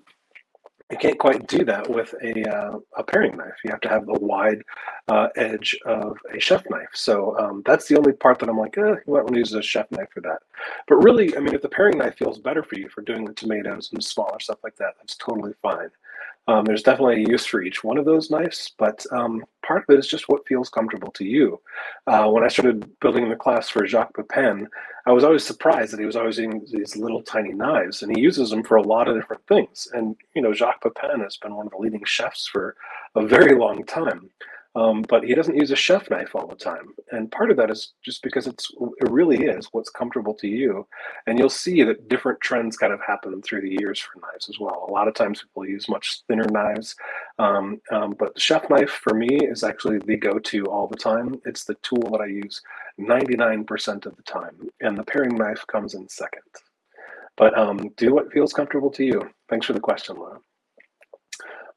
[0.91, 3.55] you can't quite do that with a, uh, a paring knife.
[3.63, 4.61] You have to have the wide
[5.09, 6.89] uh, edge of a chef knife.
[6.93, 9.53] So um, that's the only part that I'm like, eh, you might want to use
[9.53, 10.39] a chef knife for that.
[10.87, 13.33] But really, I mean, if the paring knife feels better for you for doing the
[13.33, 15.89] tomatoes and smaller stuff like that, that's totally fine.
[16.47, 19.93] Um, there's definitely a use for each one of those knives, but um, part of
[19.93, 21.59] it is just what feels comfortable to you.
[22.07, 24.67] Uh, when I started building the class for Jacques Pepin,
[25.05, 28.21] I was always surprised that he was always using these little tiny knives, and he
[28.21, 29.89] uses them for a lot of different things.
[29.93, 32.75] And you know, Jacques Pepin has been one of the leading chefs for
[33.15, 34.29] a very long time.
[34.77, 36.93] Um, but he doesn't use a chef knife all the time.
[37.11, 40.87] And part of that is just because it's it really is what's comfortable to you.
[41.25, 44.59] And you'll see that different trends kind of happen through the years for knives as
[44.59, 44.85] well.
[44.87, 46.95] A lot of times people use much thinner knives.
[47.39, 51.41] Um, um, but the chef knife for me is actually the go-to all the time.
[51.45, 52.61] It's the tool that I use
[52.99, 54.69] 99% of the time.
[54.81, 56.43] And the paring knife comes in second.
[57.35, 59.29] But um, do what feels comfortable to you.
[59.49, 60.39] Thanks for the question, Laura.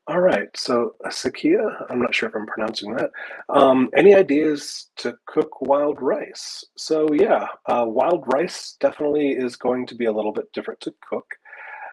[0.06, 3.10] All right, so Sakia, I'm not sure if I'm pronouncing that.
[3.48, 6.62] Um, any ideas to cook wild rice?
[6.76, 10.94] So yeah, uh, wild rice definitely is going to be a little bit different to
[11.08, 11.24] cook.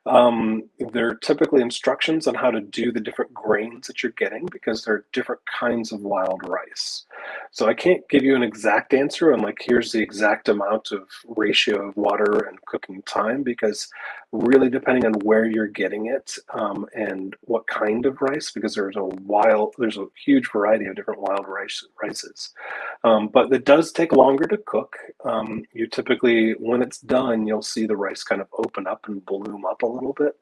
[0.08, 4.46] Um, there are typically instructions on how to do the different grains that you're getting
[4.48, 7.06] because there are different kinds of wild rice.
[7.52, 11.04] So I can't give you an exact answer on like here's the exact amount of
[11.26, 13.90] ratio of water and cooking time because
[14.32, 18.98] really depending on where you're getting it um, and what kind of rice because there's
[18.98, 22.54] a wild there's a huge variety of different wild rice rices
[23.06, 27.62] um, but it does take longer to cook um, you typically when it's done you'll
[27.62, 30.36] see the rice kind of open up and bloom up a little bit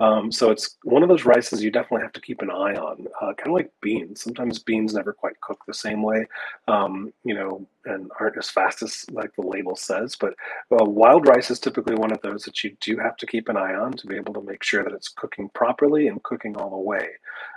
[0.00, 3.06] um, so it's one of those rices you definitely have to keep an eye on,
[3.20, 4.22] uh, kind of like beans.
[4.22, 6.26] Sometimes beans never quite cook the same way,
[6.68, 10.14] um, you know, and aren't as fast as like the label says.
[10.14, 10.34] But
[10.70, 13.56] uh, wild rice is typically one of those that you do have to keep an
[13.56, 16.70] eye on to be able to make sure that it's cooking properly and cooking all
[16.70, 17.08] the way.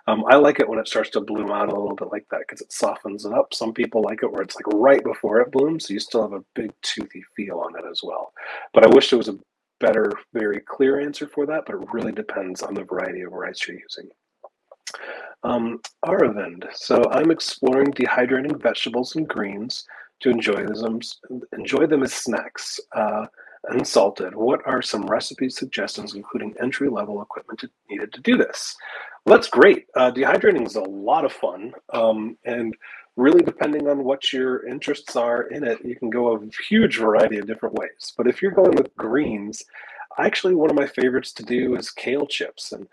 [0.07, 2.39] Um, I like it when it starts to bloom out a little bit like that
[2.39, 3.53] because it softens it up.
[3.53, 6.33] Some people like it where it's like right before it blooms, so you still have
[6.33, 8.33] a big toothy feel on it as well.
[8.73, 9.37] But I wish there was a
[9.81, 13.67] better, very clear answer for that, but it really depends on the variety of rice
[13.67, 14.09] you're using.
[15.43, 19.85] Um, Aravind, so I'm exploring dehydrating vegetables and greens
[20.21, 20.99] to enjoy them,
[21.57, 23.25] enjoy them as snacks, uh,
[23.69, 24.35] unsalted.
[24.35, 28.75] What are some recipe suggestions, including entry level equipment needed to do this?
[29.25, 29.85] Well, that's great.
[29.95, 31.73] Uh, dehydrating is a lot of fun.
[31.93, 32.75] Um, and
[33.21, 37.37] really depending on what your interests are in it, you can go a huge variety
[37.37, 38.13] of different ways.
[38.17, 39.63] But if you're going with greens,
[40.17, 42.71] actually one of my favorites to do is kale chips.
[42.71, 42.87] And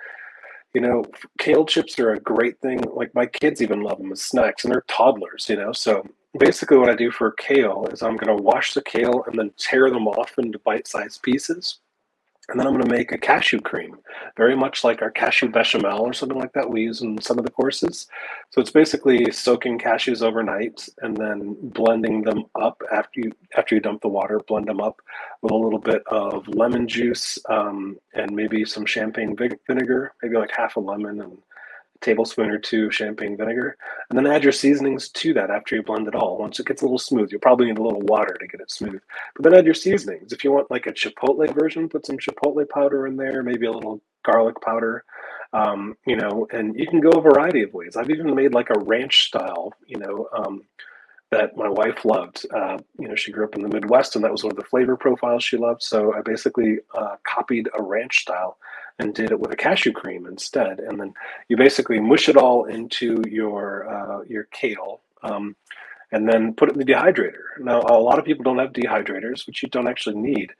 [0.75, 1.05] you know,
[1.39, 2.81] kale chips are a great thing.
[2.93, 5.73] Like my kids even love them as snacks, and they're toddlers, you know.
[5.73, 6.07] So
[6.39, 9.51] basically, what I do for kale is I'm going to wash the kale and then
[9.57, 11.81] tear them off into bite-sized pieces
[12.49, 13.99] and then I'm going to make a cashew cream,
[14.37, 17.45] very much like our cashew bechamel or something like that we use in some of
[17.45, 18.07] the courses.
[18.51, 23.83] So it's basically soaking cashews overnight and then blending them up after you after you
[23.83, 24.41] dump the water.
[24.49, 25.01] Blend them up
[25.43, 30.51] with a little bit of lemon juice um, and maybe some champagne vinegar, maybe like
[30.51, 31.37] half a lemon and
[32.01, 33.77] tablespoon or two of champagne vinegar,
[34.09, 36.39] and then add your seasonings to that after you blend it all.
[36.39, 38.71] Once it gets a little smooth, you'll probably need a little water to get it
[38.71, 39.01] smooth.
[39.35, 40.33] But then add your seasonings.
[40.33, 43.73] If you want like a chipotle version, put some chipotle powder in there, maybe a
[43.73, 45.05] little garlic powder,
[45.53, 47.97] um, you know, and you can go a variety of ways.
[47.97, 50.63] I've even made like a ranch style, you know, um,
[51.31, 52.47] that my wife loved.
[52.55, 54.65] Uh, you know, she grew up in the Midwest, and that was one of the
[54.65, 55.83] flavor profiles she loved.
[55.83, 58.59] So I basically uh, copied a ranch style
[58.99, 60.81] and did it with a cashew cream instead.
[60.81, 61.15] And then
[61.49, 65.01] you basically mush it all into your uh, your kale.
[65.23, 65.57] Um,
[66.11, 67.59] and then put it in the dehydrator.
[67.61, 70.53] Now, a lot of people don't have dehydrators, which you don't actually need.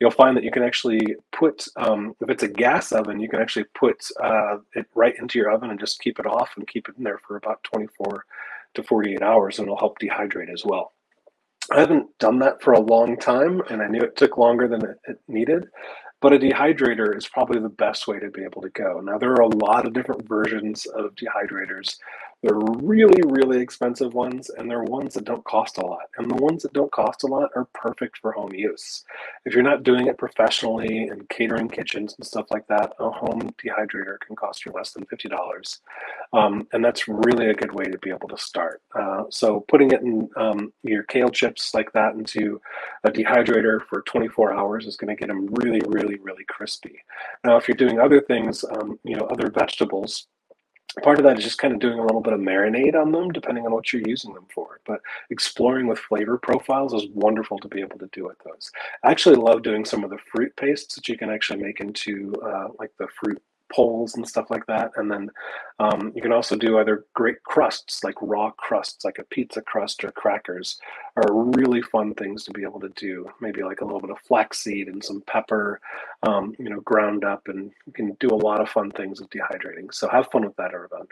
[0.00, 3.40] You'll find that you can actually put, um, if it's a gas oven, you can
[3.40, 6.88] actually put uh, it right into your oven and just keep it off and keep
[6.88, 8.24] it in there for about 24
[8.74, 10.92] to 48 hours, and it'll help dehydrate as well.
[11.72, 14.82] I haven't done that for a long time, and I knew it took longer than
[15.08, 15.68] it needed.
[16.20, 19.00] But a dehydrator is probably the best way to be able to go.
[19.00, 21.98] Now, there are a lot of different versions of dehydrators.
[22.46, 26.08] They're really, really expensive ones, and they're ones that don't cost a lot.
[26.16, 29.02] And the ones that don't cost a lot are perfect for home use.
[29.44, 33.50] If you're not doing it professionally in catering kitchens and stuff like that, a home
[33.58, 35.80] dehydrator can cost you less than $50.
[36.32, 38.80] Um, and that's really a good way to be able to start.
[38.94, 42.60] Uh, so putting it in um, your kale chips like that into
[43.02, 47.00] a dehydrator for 24 hours is going to get them really, really, really crispy.
[47.44, 50.28] Now, if you're doing other things, um, you know, other vegetables,
[51.02, 53.30] part of that is just kind of doing a little bit of marinade on them
[53.30, 54.80] depending on what you're using them for.
[54.86, 58.70] But exploring with flavor profiles is wonderful to be able to do with those.
[59.02, 62.34] I actually love doing some of the fruit pastes that you can actually make into
[62.44, 64.92] uh, like the fruit poles and stuff like that.
[64.96, 65.30] And then
[65.78, 70.04] um, you can also do other great crusts, like raw crusts, like a pizza crust
[70.04, 70.78] or crackers,
[71.16, 73.28] are really fun things to be able to do.
[73.40, 75.80] Maybe like a little bit of flaxseed and some pepper,
[76.22, 79.30] um, you know, ground up, and you can do a lot of fun things with
[79.30, 79.92] dehydrating.
[79.92, 81.10] So have fun with that, Arvand.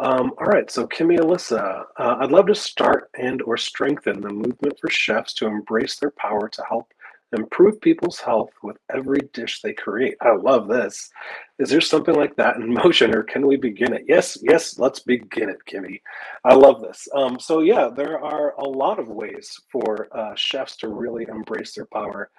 [0.00, 4.30] Um, all right, so Kimmy Alyssa, uh, I'd love to start and or strengthen the
[4.30, 6.94] movement for chefs to embrace their power to help
[7.32, 10.16] improve people's health with every dish they create.
[10.22, 11.10] I love this.
[11.58, 14.04] Is there something like that in motion, or can we begin it?
[14.08, 16.00] Yes, yes, let's begin it, Kimmy.
[16.44, 17.08] I love this.
[17.14, 21.74] Um, so, yeah, there are a lot of ways for uh, chefs to really embrace
[21.74, 22.30] their power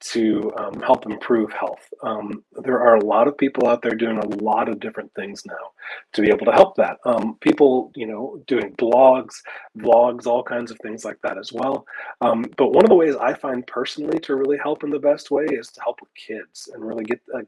[0.00, 1.88] to um, help improve health.
[2.02, 5.44] Um, there are a lot of people out there doing a lot of different things
[5.46, 5.72] now
[6.12, 6.98] to be able to help that.
[7.06, 9.34] Um, people, you know, doing blogs,
[9.78, 11.86] vlogs, all kinds of things like that as well.
[12.20, 15.30] Um, but one of the ways I find personally to really help in the best
[15.30, 17.40] way is to help with kids and really get uh,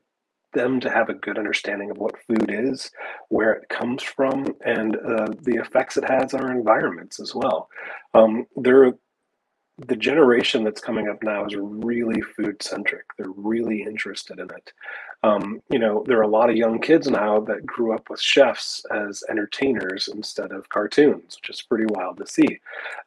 [0.55, 2.91] them to have a good understanding of what food is,
[3.29, 7.69] where it comes from, and uh, the effects it has on our environments as well.
[8.15, 8.95] Um, there
[9.79, 13.05] the generation that's coming up now is really food centric.
[13.19, 14.73] They're really interested in it.
[15.23, 18.21] Um, you know, there are a lot of young kids now that grew up with
[18.21, 22.59] chefs as entertainers instead of cartoons, which is pretty wild to see.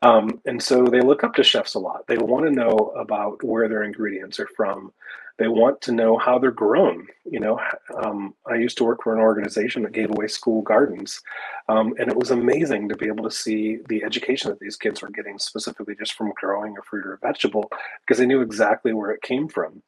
[0.02, 2.06] Um, and so they look up to chefs a lot.
[2.08, 4.92] They want to know about where their ingredients are from.
[5.40, 7.08] They want to know how they're grown.
[7.26, 7.60] You know,
[7.98, 11.22] um, I used to work for an organization that gave away school gardens,
[11.70, 15.02] um, and it was amazing to be able to see the education that these kids
[15.02, 17.72] were getting specifically just from growing a fruit or a vegetable
[18.02, 19.82] because they knew exactly where it came from.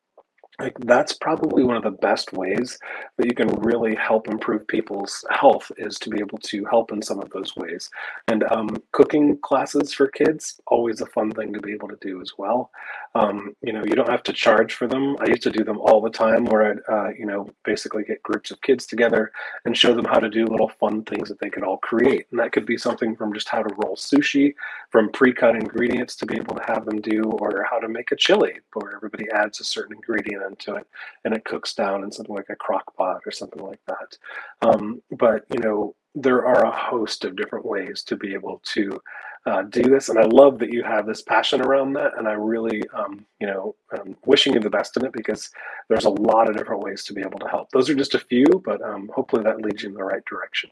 [0.59, 2.77] Like that's probably one of the best ways
[3.17, 7.01] that you can really help improve people's health is to be able to help in
[7.01, 7.89] some of those ways.
[8.27, 12.21] And um, cooking classes for kids always a fun thing to be able to do
[12.21, 12.69] as well
[13.15, 15.79] um, you know you don't have to charge for them i used to do them
[15.79, 19.31] all the time where i'd uh, you know basically get groups of kids together
[19.65, 22.39] and show them how to do little fun things that they could all create and
[22.39, 24.53] that could be something from just how to roll sushi
[24.89, 28.15] from pre-cut ingredients to be able to have them do or how to make a
[28.15, 30.87] chili where everybody adds a certain ingredient into it
[31.25, 34.17] and it cooks down in something like a crock pot or something like that.
[34.61, 39.01] Um, but, you know, there are a host of different ways to be able to
[39.45, 40.09] uh, do this.
[40.09, 42.11] And I love that you have this passion around that.
[42.17, 45.49] And I really, um, you know, um, wishing you the best in it because
[45.89, 47.71] there's a lot of different ways to be able to help.
[47.71, 50.69] Those are just a few, but um, hopefully that leads you in the right direction.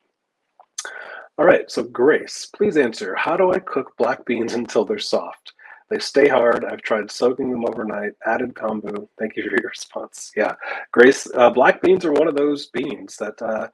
[1.38, 3.15] All right, so Grace, please answer.
[3.15, 5.54] How do I cook black beans until they're soft?
[5.89, 6.65] They stay hard.
[6.65, 9.08] I've tried soaking them overnight, added kombu.
[9.17, 10.32] Thank you for your response.
[10.36, 10.54] Yeah,
[10.91, 13.69] Grace, uh, black beans are one of those beans that uh,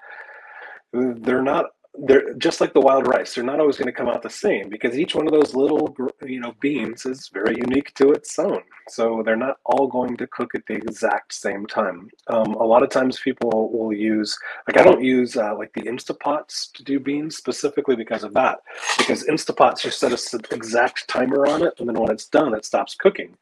[0.95, 1.65] they're not
[2.07, 4.69] they're just like the wild rice they're not always going to come out the same
[4.69, 5.95] because each one of those little
[6.27, 10.27] you know beans is very unique to its own so they're not all going to
[10.27, 14.77] cook at the exact same time um, a lot of times people will use like
[14.77, 18.59] i don't use uh, like the instapots to do beans specifically because of that
[18.97, 22.65] because instapots you set an exact timer on it and then when it's done it
[22.65, 23.35] stops cooking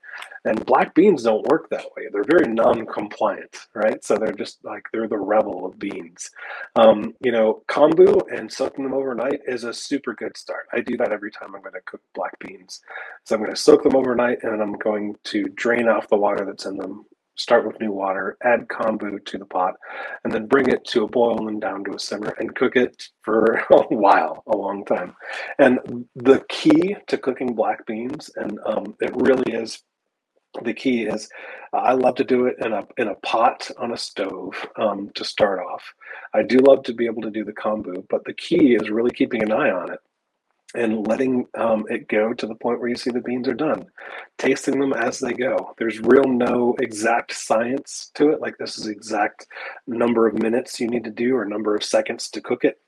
[0.45, 2.07] and black beans don't work that way.
[2.11, 4.03] They're very non-compliant, right?
[4.03, 6.31] So they're just like they're the rebel of beans.
[6.75, 10.67] Um, you know, kombu and soaking them overnight is a super good start.
[10.73, 12.72] I do that every time I'm going to cook black beans.
[13.23, 16.45] So I'm going to soak them overnight, and I'm going to drain off the water
[16.45, 17.05] that's in them.
[17.35, 19.73] Start with new water, add kombu to the pot,
[20.23, 23.09] and then bring it to a boil and down to a simmer and cook it
[23.23, 25.15] for a while, a long time.
[25.57, 29.81] And the key to cooking black beans, and um, it really is
[30.61, 31.29] the key is
[31.73, 35.09] uh, I love to do it in a in a pot on a stove um,
[35.15, 35.83] to start off.
[36.33, 39.11] I do love to be able to do the kombu, but the key is really
[39.11, 39.99] keeping an eye on it
[40.73, 43.85] and letting um, it go to the point where you see the beans are done,
[44.37, 45.75] tasting them as they go.
[45.77, 49.47] There's real no exact science to it, like this is exact
[49.87, 52.79] number of minutes you need to do or number of seconds to cook it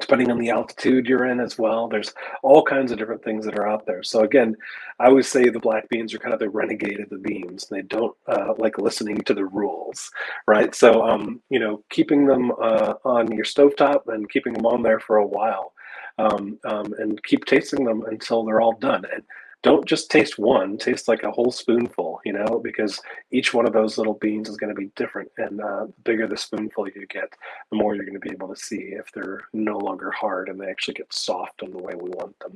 [0.00, 1.88] depending on the altitude you're in as well.
[1.88, 4.02] There's all kinds of different things that are out there.
[4.02, 4.56] So again,
[4.98, 7.68] I always say the black beans are kind of the renegade of the beans.
[7.68, 10.10] They don't uh, like listening to the rules,
[10.46, 10.74] right?
[10.74, 15.00] So um, you know, keeping them uh, on your stovetop and keeping them on there
[15.00, 15.73] for a while,
[16.18, 19.04] um, um, and keep tasting them until they're all done.
[19.12, 19.22] And
[19.64, 23.00] don't just taste one taste like a whole spoonful you know because
[23.32, 25.30] each one of those little beans is going to be different.
[25.38, 27.32] And uh, the bigger the spoonful you get
[27.70, 30.60] the more you're going to be able to see if they're no longer hard and
[30.60, 32.52] they actually get soft in the way we want them.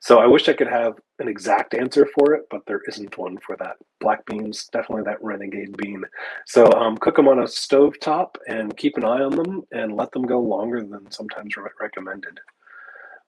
[0.00, 3.38] So i wish i could have an exact answer for it but there isn't one
[3.38, 3.76] for that.
[4.00, 6.02] Black beans definitely that renegade bean.
[6.46, 9.96] So um, cook them on a stove top and keep an eye on them and
[9.96, 12.40] let them go longer than sometimes recommended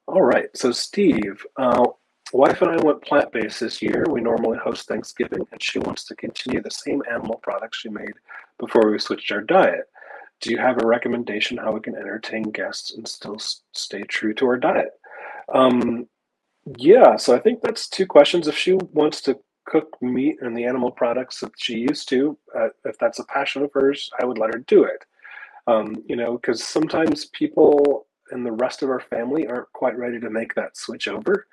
[0.07, 1.85] all right so steve uh,
[2.35, 4.05] Wife and I went plant based this year.
[4.11, 8.15] We normally host Thanksgiving, and she wants to continue the same animal products she made
[8.59, 9.85] before we switched our diet.
[10.41, 14.47] Do you have a recommendation how we can entertain guests and still stay true to
[14.47, 14.91] our diet?
[15.55, 16.09] Um,
[16.77, 18.49] yeah, so I think that's two questions.
[18.49, 22.69] If she wants to cook meat and the animal products that she used to, uh,
[22.85, 25.05] if that's a passion of hers, I would let her do it.
[25.69, 30.21] Um, you know, because sometimes people and the rest of our family aren't quite ready
[30.21, 31.47] to make that switch over.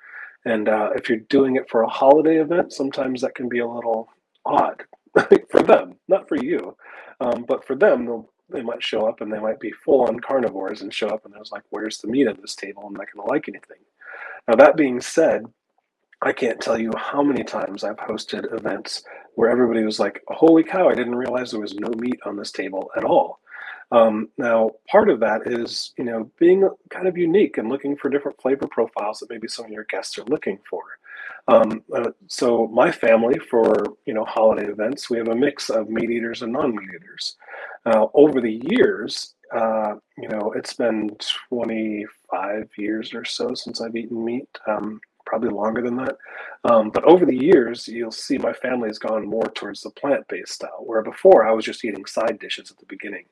[0.44, 3.68] And uh, if you're doing it for a holiday event, sometimes that can be a
[3.68, 4.08] little
[4.44, 4.82] odd
[5.50, 6.76] for them, not for you,
[7.20, 10.82] um, but for them, they might show up and they might be full on carnivores
[10.82, 12.82] and show up and I was like, where's the meat at this table?
[12.84, 13.78] I'm not going to like anything.
[14.48, 15.46] Now, that being said,
[16.20, 19.04] I can't tell you how many times I've hosted events
[19.34, 22.52] where everybody was like, holy cow, I didn't realize there was no meat on this
[22.52, 23.40] table at all.
[23.92, 28.08] Um, now, part of that is, you know, being kind of unique and looking for
[28.08, 30.82] different flavor profiles that maybe some of your guests are looking for.
[31.46, 35.88] Um, uh, so my family, for you know holiday events, we have a mix of
[35.90, 37.36] meat eaters and non-meat eaters.
[37.84, 41.10] Uh, over the years, uh, you know, it's been
[41.50, 44.48] 25 years or so since I've eaten meat.
[44.66, 45.00] Um,
[45.32, 46.18] probably longer than that.
[46.64, 50.28] Um, but over the years, you'll see my family has gone more towards the plant
[50.28, 53.24] based style, where before I was just eating side dishes at the beginning.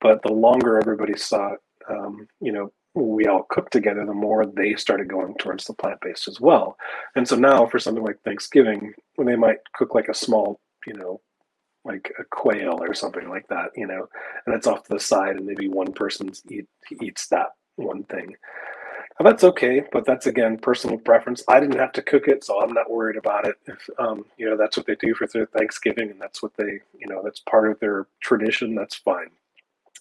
[0.00, 1.54] But the longer everybody saw,
[1.88, 5.98] um, you know, we all cooked together, the more they started going towards the plant
[6.02, 6.76] based as well.
[7.16, 10.94] And so now for something like Thanksgiving, when they might cook like a small, you
[10.94, 11.20] know,
[11.84, 14.06] like a quail or something like that, you know,
[14.46, 16.66] and it's off to the side, and maybe one person eat,
[17.02, 18.36] eats that one thing.
[19.22, 21.44] That's okay, but that's again personal preference.
[21.46, 23.56] I didn't have to cook it, so I'm not worried about it.
[23.66, 26.80] If um, you know that's what they do for their Thanksgiving, and that's what they,
[26.98, 28.74] you know, that's part of their tradition.
[28.74, 29.28] That's fine.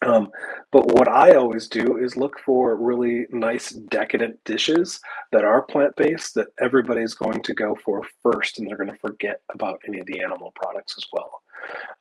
[0.02, 0.32] Um,
[0.72, 5.02] but what I always do is look for really nice, decadent dishes
[5.34, 9.00] that are plant based that everybody's going to go for first, and they're going to
[9.00, 11.39] forget about any of the animal products as well.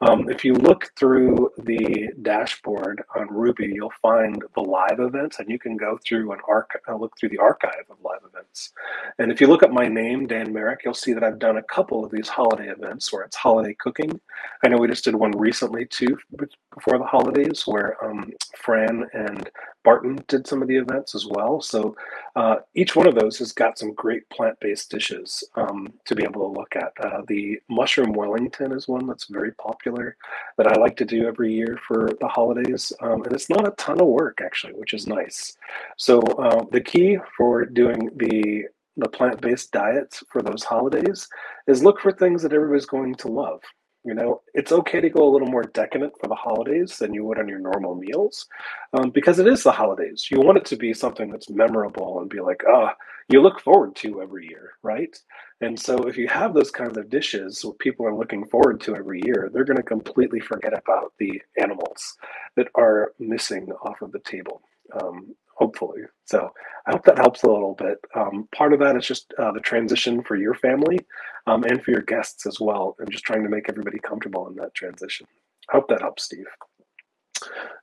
[0.01, 5.51] Um, if you look through the dashboard on Rouxbe, you'll find the live events, and
[5.51, 8.73] you can go through and uh, look through the archive of live events.
[9.19, 11.63] And if you look at my name, Dan Marek, you'll see that I've done a
[11.63, 14.21] couple of these holiday events where it's holiday cooking.
[14.63, 19.51] I know we just did one recently too, before the holidays, where um, Fran and
[19.89, 21.63] Barton did some of the events as well.
[21.63, 21.97] So
[22.37, 26.43] uh, each one of those has got some great plant-based dishes um, to be able
[26.43, 26.93] to look at.
[27.03, 30.19] Uh, the mushroom Wellington is one that's very popular
[30.59, 33.77] that I like to do every year for the holidays, um, and it's not a
[33.79, 35.57] ton of work actually, which is nice.
[35.97, 38.65] So uh, the key for doing the
[39.01, 41.29] the plant-based diets for those holidays
[41.67, 43.61] is look for things that everybody's going to love.
[44.09, 47.27] You know, it's okay to go a little more decadent for the holidays than you
[47.27, 48.47] would on your normal meals
[48.95, 50.29] um, because it is the holidays.
[50.31, 53.61] You want it to be something that's memorable and be like, ah, oh, you look
[53.61, 55.15] forward to every year, right?
[55.61, 58.97] And so if you have those kinds of dishes what people are looking forward to
[58.97, 62.17] every year, they're going to completely forget about the animals
[62.57, 64.63] that are missing off of the table.
[64.99, 66.03] Um, hopefully.
[66.25, 66.51] So
[66.87, 67.99] I hope that helps a little bit.
[68.15, 71.01] Um, part of that is just uh, the transition for your family
[71.47, 74.55] um, and for your guests as well, and just trying to make everybody comfortable in
[74.57, 75.27] that transition.
[75.71, 76.47] I hope that helps, Steve.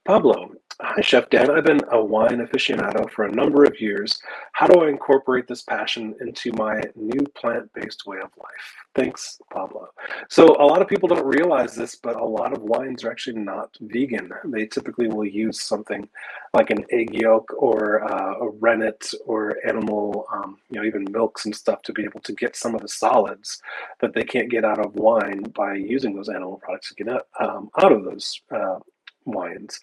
[0.06, 0.52] Pablo,
[0.82, 1.50] hi, Chef Dan.
[1.50, 4.20] I've been a wine aficionado for a number of years.
[4.54, 8.76] How do I incorporate this passion into my new plant based way of life?
[8.94, 9.90] Thanks, Pablo.
[10.30, 13.40] So, a lot of people don't realize this, but a lot of wines are actually
[13.40, 14.32] not vegan.
[14.46, 16.08] They typically will use something
[16.54, 21.46] like an egg yolk or uh, a rennet or animal, um, you know, even milks
[21.46, 23.62] and stuff to be able to get some of the solids
[24.02, 27.28] that they can't get out of wine by using those animal products to get out,
[27.40, 28.80] um, out of those uh,
[29.26, 29.80] wines.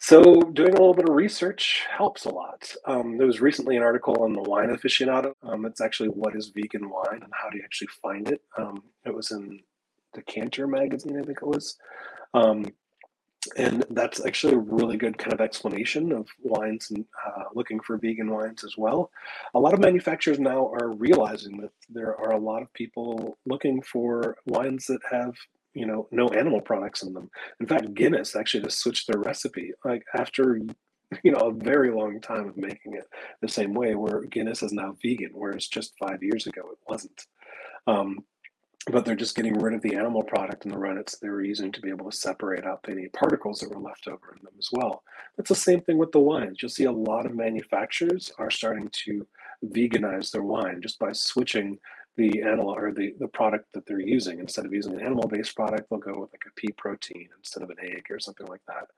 [0.00, 2.72] So doing a little bit of research helps a lot.
[2.84, 5.32] Um, there was recently an article on the Wine Aficionado.
[5.42, 8.40] Um, it's actually what is vegan wine and how do you actually find it.
[8.56, 9.60] Um, it was in the
[10.14, 11.76] Decanter magazine, I think it was.
[12.32, 12.66] Um,
[13.56, 17.96] and that's actually a really good kind of explanation of wines and uh, looking for
[17.96, 19.10] vegan wines as well.
[19.54, 23.80] A lot of manufacturers now are realizing that there are a lot of people looking
[23.82, 25.34] for wines that have
[25.74, 29.72] you know no animal products in them in fact guinness actually just switched their recipe
[29.84, 30.58] like after
[31.22, 33.08] you know a very long time of making it
[33.40, 37.26] the same way where guinness is now vegan whereas just five years ago it wasn't
[37.86, 38.24] um,
[38.90, 41.70] but they're just getting rid of the animal product and the rennets they were using
[41.72, 44.68] to be able to separate out any particles that were left over in them as
[44.72, 45.02] well.
[45.36, 46.58] That's the same thing with the wines.
[46.60, 49.26] You'll see a lot of manufacturers are starting to
[49.66, 51.78] veganize their wine just by switching
[52.18, 54.40] the animal or the, the product that they're using.
[54.40, 57.62] Instead of using an animal based product, they'll go with like a pea protein instead
[57.62, 58.88] of an egg or something like that.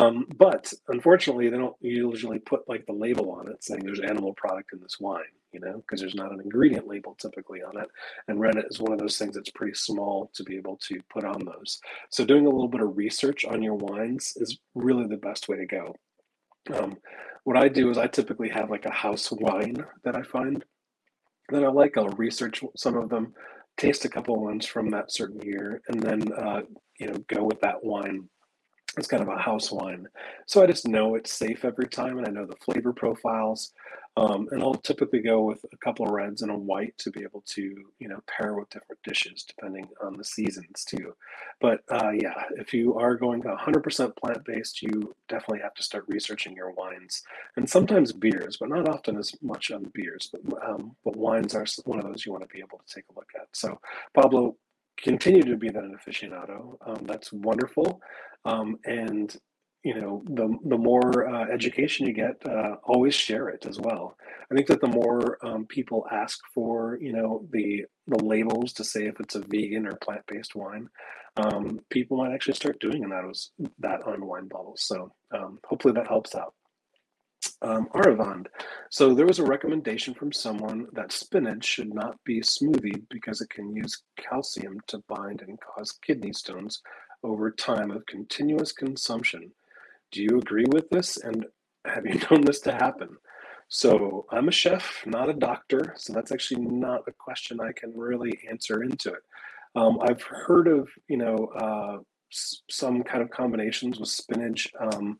[0.00, 4.32] Um, but unfortunately, they don't usually put like the label on it saying there's animal
[4.34, 7.88] product in this wine, you know, because there's not an ingredient label typically on it.
[8.28, 11.24] And rennet is one of those things that's pretty small to be able to put
[11.24, 11.80] on those.
[12.10, 15.56] So doing a little bit of research on your wines is really the best way
[15.56, 15.96] to go.
[16.72, 16.98] Um,
[17.42, 20.64] what I do is I typically have like a house wine that I find
[21.50, 21.96] that I like.
[21.96, 23.34] I'll research some of them,
[23.76, 26.62] taste a couple ones from that certain year, and then uh,
[26.98, 28.28] you know go with that wine
[28.96, 30.08] it's kind of a house wine.
[30.46, 33.72] So I just know it's safe every time and I know the flavor profiles.
[34.16, 37.22] Um, and I'll typically go with a couple of reds and a white to be
[37.22, 37.62] able to,
[38.00, 41.14] you know, pair with different dishes depending on the seasons too.
[41.60, 46.04] But uh, yeah, if you are going 100% plant based, you definitely have to start
[46.08, 47.22] researching your wines
[47.56, 50.30] and sometimes beers, but not often as much on beers.
[50.32, 53.04] But, um, but wines are one of those you want to be able to take
[53.10, 53.46] a look at.
[53.52, 53.80] So,
[54.12, 54.56] Pablo,
[55.02, 56.76] continue to be that an aficionado.
[56.86, 58.00] Um, that's wonderful.
[58.44, 59.34] Um, and
[59.82, 64.14] you know, the the more uh, education you get, uh, always share it as well.
[64.50, 68.84] I think that the more um, people ask for, you know, the the labels to
[68.84, 70.88] say if it's a vegan or plant based wine,
[71.36, 74.82] um, people might actually start doing that as that on wine bottles.
[74.84, 76.54] So um, hopefully that helps out.
[77.62, 78.46] Um, Aravand.
[78.90, 83.50] So there was a recommendation from someone that spinach should not be smoothied because it
[83.50, 86.82] can use calcium to bind and cause kidney stones
[87.22, 89.52] over time of continuous consumption.
[90.12, 91.16] Do you agree with this?
[91.18, 91.46] And
[91.86, 93.16] have you known this to happen?
[93.68, 95.94] So I'm a chef, not a doctor.
[95.96, 99.22] So that's actually not a question I can really answer into it.
[99.76, 101.98] Um, I've heard of, you know, uh,
[102.32, 105.18] s- some kind of combinations with spinach, um,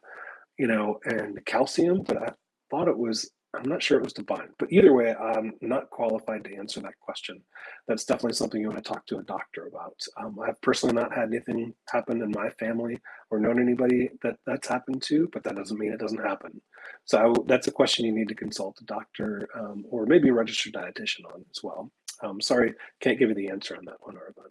[0.60, 2.32] you know, and calcium, but I
[2.70, 6.44] thought it was I'm not sure it was divine, but either way, I'm not qualified
[6.44, 7.42] to answer that question.
[7.88, 9.96] That's definitely something you want to talk to a doctor about.
[10.22, 13.00] Um, I've personally not had anything happen in my family
[13.30, 16.60] or known anybody that that's happened to, but that doesn't mean it doesn't happen.
[17.06, 20.74] So that's a question you need to consult a doctor um, or maybe a registered
[20.74, 21.90] dietitian on as well.
[22.22, 24.50] Um, sorry, can't give you the answer on that one, Arvin.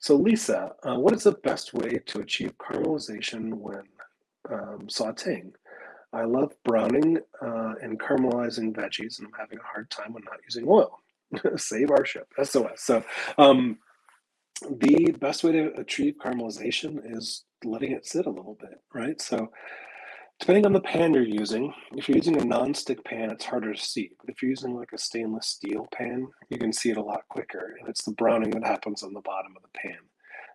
[0.00, 3.84] So Lisa, uh, what is the best way to achieve caramelization when
[4.50, 5.52] um, sauteing?
[6.12, 10.38] I love browning uh, and caramelizing veggies, and I'm having a hard time when not
[10.44, 11.00] using oil.
[11.56, 12.82] Save our ship, SOS.
[12.82, 13.04] So,
[13.36, 13.78] um,
[14.70, 19.20] the best way to achieve caramelization is letting it sit a little bit, right?
[19.20, 19.50] So,
[20.38, 23.82] depending on the pan you're using, if you're using a non-stick pan, it's harder to
[23.82, 24.12] see.
[24.20, 27.22] But if you're using like a stainless steel pan, you can see it a lot
[27.28, 29.98] quicker, and it's the browning that happens on the bottom of the pan.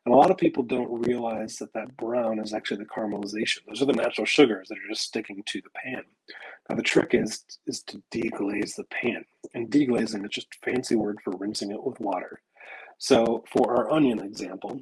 [0.05, 3.59] And a lot of people don't realize that that brown is actually the caramelization.
[3.67, 6.03] Those are the natural sugars that are just sticking to the pan.
[6.69, 9.25] Now the trick is is to deglaze the pan.
[9.53, 12.41] And deglazing is just a fancy word for rinsing it with water.
[12.97, 14.81] So for our onion example,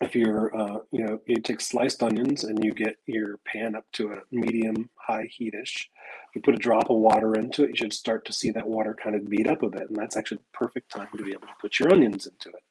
[0.00, 3.84] if you're uh, you know you take sliced onions and you get your pan up
[3.92, 5.86] to a medium high heatish
[6.34, 8.96] you put a drop of water into it you should start to see that water
[9.00, 11.42] kind of beat up a bit and that's actually the perfect time to be able
[11.42, 12.62] to put your onions into it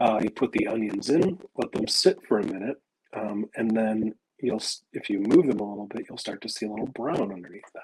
[0.00, 2.76] uh, you put the onions in, let them sit for a minute,
[3.14, 6.66] um, and then you'll, if you move them a little bit, you'll start to see
[6.66, 7.82] a little brown underneath that.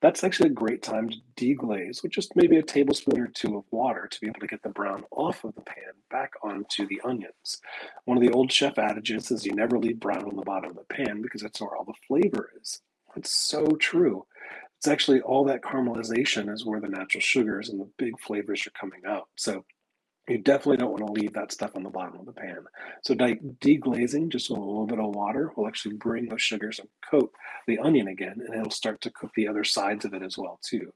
[0.00, 3.64] That's actually a great time to deglaze with just maybe a tablespoon or two of
[3.70, 7.00] water to be able to get the brown off of the pan back onto the
[7.04, 7.60] onions.
[8.04, 10.76] One of the old chef adages is you never leave brown on the bottom of
[10.76, 12.82] the pan because that's where all the flavor is.
[13.16, 14.26] It's so true.
[14.76, 18.78] It's actually all that caramelization is where the natural sugars and the big flavors are
[18.78, 19.28] coming out.
[19.36, 19.64] So
[20.28, 22.64] you definitely don't want to leave that stuff on the bottom of the pan.
[23.02, 26.88] So deglazing just with a little bit of water will actually bring those sugars and
[27.08, 27.30] coat
[27.66, 30.58] the onion again, and it'll start to cook the other sides of it as well
[30.62, 30.92] too.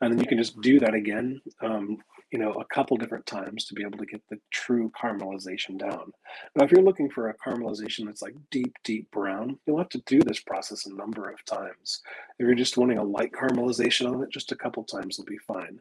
[0.00, 1.98] And then you can just do that again, um,
[2.32, 6.12] you know, a couple different times to be able to get the true caramelization down.
[6.56, 10.02] Now, if you're looking for a caramelization that's like deep, deep brown, you'll have to
[10.06, 12.00] do this process a number of times.
[12.38, 15.38] If you're just wanting a light caramelization on it, just a couple times will be
[15.46, 15.78] fine.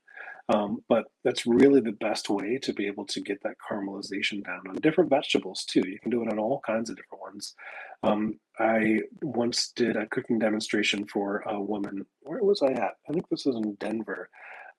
[0.50, 4.62] Um, but that's really the best way to be able to get that caramelization down
[4.68, 5.84] on different vegetables too.
[5.88, 7.54] You can do it on all kinds of different ones.
[8.02, 12.06] Um, I once did a cooking demonstration for a woman.
[12.22, 12.96] Where was I at?
[13.08, 14.30] I think this was in Denver.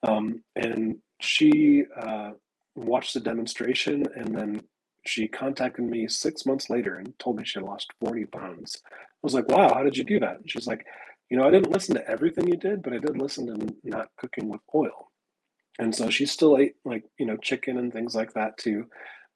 [0.02, 2.32] Um, and she uh,
[2.74, 4.62] watched the demonstration and then
[5.06, 8.82] she contacted me six months later and told me she lost 40 pounds.
[8.86, 8.90] I
[9.22, 10.36] was like, wow, how did you do that?
[10.38, 10.84] And she's like,
[11.30, 14.08] you know, I didn't listen to everything you did, but I did listen to not
[14.18, 15.09] cooking with oil.
[15.78, 18.86] And so she still ate like, you know, chicken and things like that too.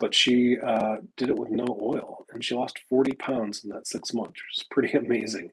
[0.01, 3.87] But she uh, did it with no oil and she lost 40 pounds in that
[3.87, 5.51] six months, which is pretty amazing.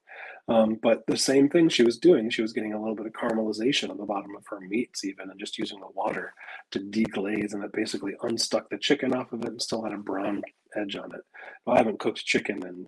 [0.48, 3.14] Um, but the same thing she was doing, she was getting a little bit of
[3.14, 6.34] caramelization on the bottom of her meats, even, and just using the water
[6.72, 9.98] to deglaze, and it basically unstuck the chicken off of it and still had a
[9.98, 10.42] brown
[10.76, 11.22] edge on it.
[11.66, 12.88] Well, I haven't cooked chicken in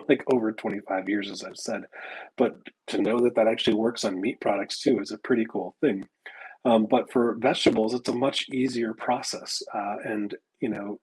[0.08, 1.82] like over 25 years, as I've said,
[2.36, 2.56] but
[2.88, 6.06] to know that that actually works on meat products too is a pretty cool thing.
[6.64, 9.62] Um, but for vegetables, it's a much easier process.
[9.74, 10.98] Uh, and, you know,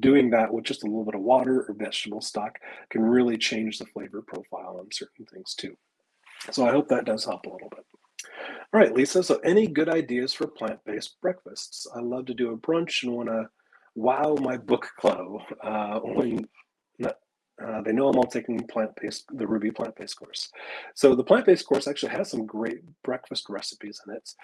[0.00, 2.58] doing that with just a little bit of water or vegetable stock
[2.90, 5.76] can really change the flavor profile on certain things too.
[6.50, 7.84] So I hope that does help a little bit.
[8.72, 9.22] All right, Lisa.
[9.22, 11.86] So, any good ideas for plant based breakfasts?
[11.94, 13.48] I love to do a brunch and want to
[13.94, 16.46] wow my book club uh, when
[17.62, 20.50] Uh, they know I'm all taking plant-based, the Rouxbe plant-based course.
[20.94, 24.34] So the plant-based course actually has some great breakfast recipes in it.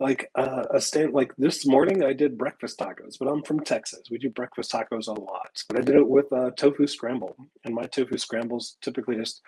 [0.00, 4.10] Like uh, a stand, like this morning I did breakfast tacos, but I'm from Texas.
[4.10, 7.74] We do breakfast tacos a lot, but I did it with a tofu scramble, and
[7.74, 9.42] my tofu scrambles typically just,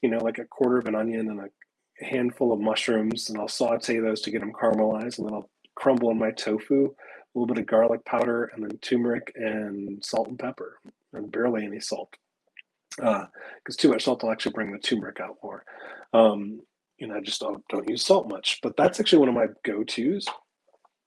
[0.00, 3.48] you know, like a quarter of an onion and a handful of mushrooms, and I'll
[3.48, 7.52] saute those to get them caramelized, and then I'll crumble in my tofu, a little
[7.52, 10.78] bit of garlic powder, and then turmeric and salt and pepper,
[11.12, 12.14] and barely any salt
[12.96, 13.28] because
[13.68, 15.64] uh, too much salt will actually bring the turmeric out more.
[16.12, 16.60] Um,
[16.98, 19.46] you know, I just don't, don't use salt much, but that's actually one of my
[19.64, 20.26] go-tos.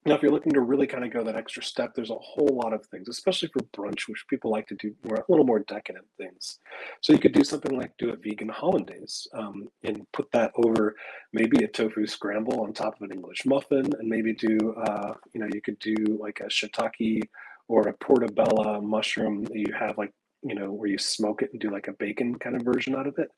[0.05, 2.59] Now, if you're looking to really kind of go that extra step, there's a whole
[2.61, 5.59] lot of things, especially for brunch, which people like to do more, a little more
[5.59, 6.59] decadent things.
[6.99, 10.95] So you could do something like do a vegan hollandaise um, and put that over
[11.31, 15.39] maybe a tofu scramble on top of an English muffin, and maybe do, uh, you
[15.39, 17.21] know, you could do like a shiitake
[17.69, 20.11] or a portobello mushroom that you have like
[20.43, 23.07] you know, where you smoke it and do like a bacon kind of version out
[23.07, 23.29] of it.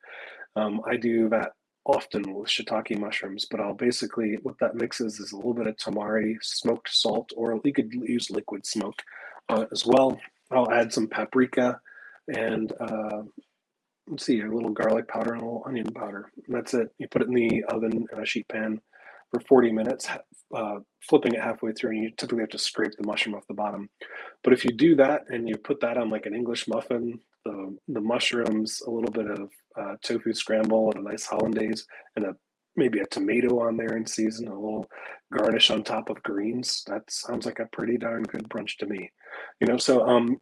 [0.56, 1.52] Um, I do that
[1.86, 5.76] often with shiitake mushrooms, but I'll basically, what that mixes is a little bit of
[5.78, 9.02] tamari, smoked salt, or you could use liquid smoke
[9.50, 10.20] uh, as well.
[10.52, 11.80] I'll add some paprika
[12.28, 13.22] and uh,
[14.08, 16.32] let's see, a little garlic powder and a little onion powder.
[16.46, 16.90] And that's it.
[16.98, 18.82] You put it in the oven in a sheet pan
[19.32, 20.08] for 40 minutes,
[20.54, 23.54] uh, flipping it halfway through, and you typically have to scrape the mushroom off the
[23.54, 23.90] bottom.
[24.44, 27.78] But if you do that and you put that on like an English muffin, the,
[27.88, 31.86] the mushrooms, a little bit of uh, tofu scramble, and a nice hollandaise,
[32.16, 32.36] and a
[32.76, 34.90] maybe a tomato on there in season, a little
[35.32, 36.84] garnish on top of greens.
[36.88, 39.12] That sounds like a pretty darn good brunch to me.
[39.62, 40.40] You know, so um,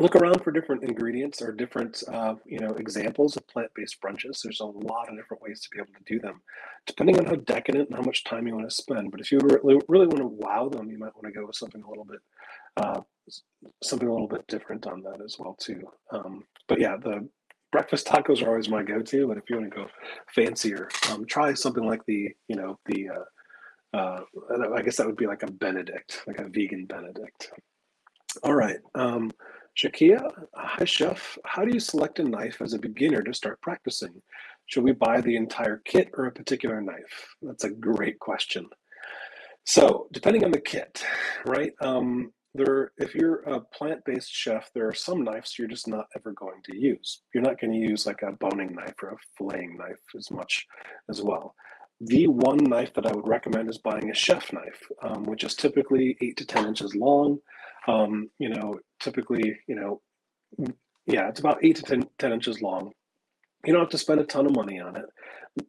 [0.00, 4.42] look around for different ingredients or different uh, you know examples of plant-based brunches.
[4.42, 6.40] There's a lot of different ways to be able to do them
[6.86, 9.10] depending on how decadent and how much time you want to spend.
[9.10, 11.56] But if you really, really want to wow them you might want to go with
[11.56, 12.20] something a little bit
[12.76, 13.00] uh,
[13.82, 15.82] something a little bit different on that as well too.
[16.10, 17.28] Um, but yeah the
[17.70, 19.86] breakfast tacos are always my go-to but if you want to go
[20.34, 24.20] fancier um, try something like the you know the uh, uh
[24.74, 27.50] i guess that would be like a benedict like a vegan benedict.
[28.42, 29.30] All right um,
[29.78, 34.22] Shakia, hi chef, how do you select a knife as a beginner to start practicing?
[34.66, 37.36] Should we buy the entire kit or a particular knife?
[37.42, 38.66] That's a great question.
[39.64, 41.04] So depending on the kit,
[41.46, 41.70] right?
[41.80, 46.32] Um, there, if you're a plant-based chef, there are some knives you're just not ever
[46.32, 47.20] going to use.
[47.32, 50.66] You're not going to use like a boning knife or a filleting knife as much
[51.08, 51.54] as well.
[52.00, 55.54] The one knife that I would recommend is buying a chef knife, um, which is
[55.54, 57.38] typically eight to 10 inches long.
[57.88, 60.00] Um, you know, typically, you know,
[61.06, 62.92] yeah, it's about eight to 10, 10 inches long.
[63.64, 65.06] You don't have to spend a ton of money on it.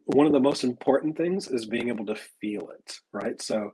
[0.04, 3.40] One of the most important things is being able to feel it, right?
[3.40, 3.72] So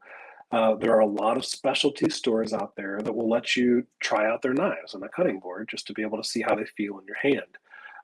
[0.53, 4.31] uh, there are a lot of specialty stores out there that will let you try
[4.31, 6.65] out their knives on a cutting board just to be able to see how they
[6.65, 7.59] feel in your hand.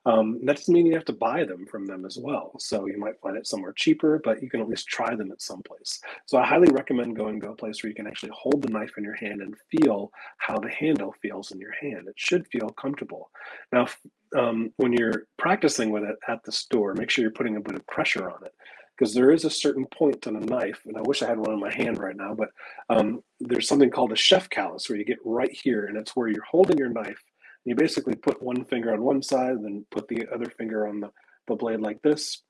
[0.05, 2.51] Um, that doesn't mean you have to buy them from them as well.
[2.59, 5.41] So you might find it somewhere cheaper, but you can at least try them at
[5.41, 5.99] some place.
[6.25, 8.91] So I highly recommend going to a place where you can actually hold the knife
[8.97, 12.07] in your hand and feel how the handle feels in your hand.
[12.07, 13.29] It should feel comfortable.
[13.71, 13.87] Now,
[14.35, 17.75] um, when you're practicing with it at the store, make sure you're putting a bit
[17.75, 18.53] of pressure on it
[18.97, 21.53] because there is a certain point on a knife, and I wish I had one
[21.53, 22.49] in my hand right now, but
[22.89, 26.27] um, there's something called a chef callus where you get right here, and it's where
[26.27, 27.21] you're holding your knife
[27.65, 31.11] you basically put one finger on one side, then put the other finger on the,
[31.47, 32.41] the blade like this,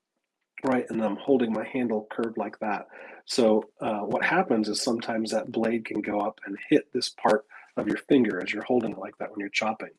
[0.64, 0.86] right?
[0.88, 2.86] And I'm holding my handle curved like that.
[3.26, 7.44] So uh, what happens is sometimes that blade can go up and hit this part
[7.76, 9.90] of your finger as you're holding it like that when you're chopping.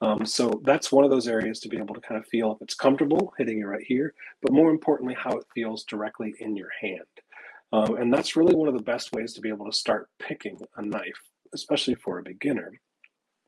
[0.00, 2.60] Um, so that's one of those areas to be able to kind of feel if
[2.60, 6.70] it's comfortable hitting you right here, but more importantly, how it feels directly in your
[6.80, 7.00] hand.
[7.72, 10.58] Um, and that's really one of the best ways to be able to start picking
[10.76, 12.72] a knife, especially for a beginner.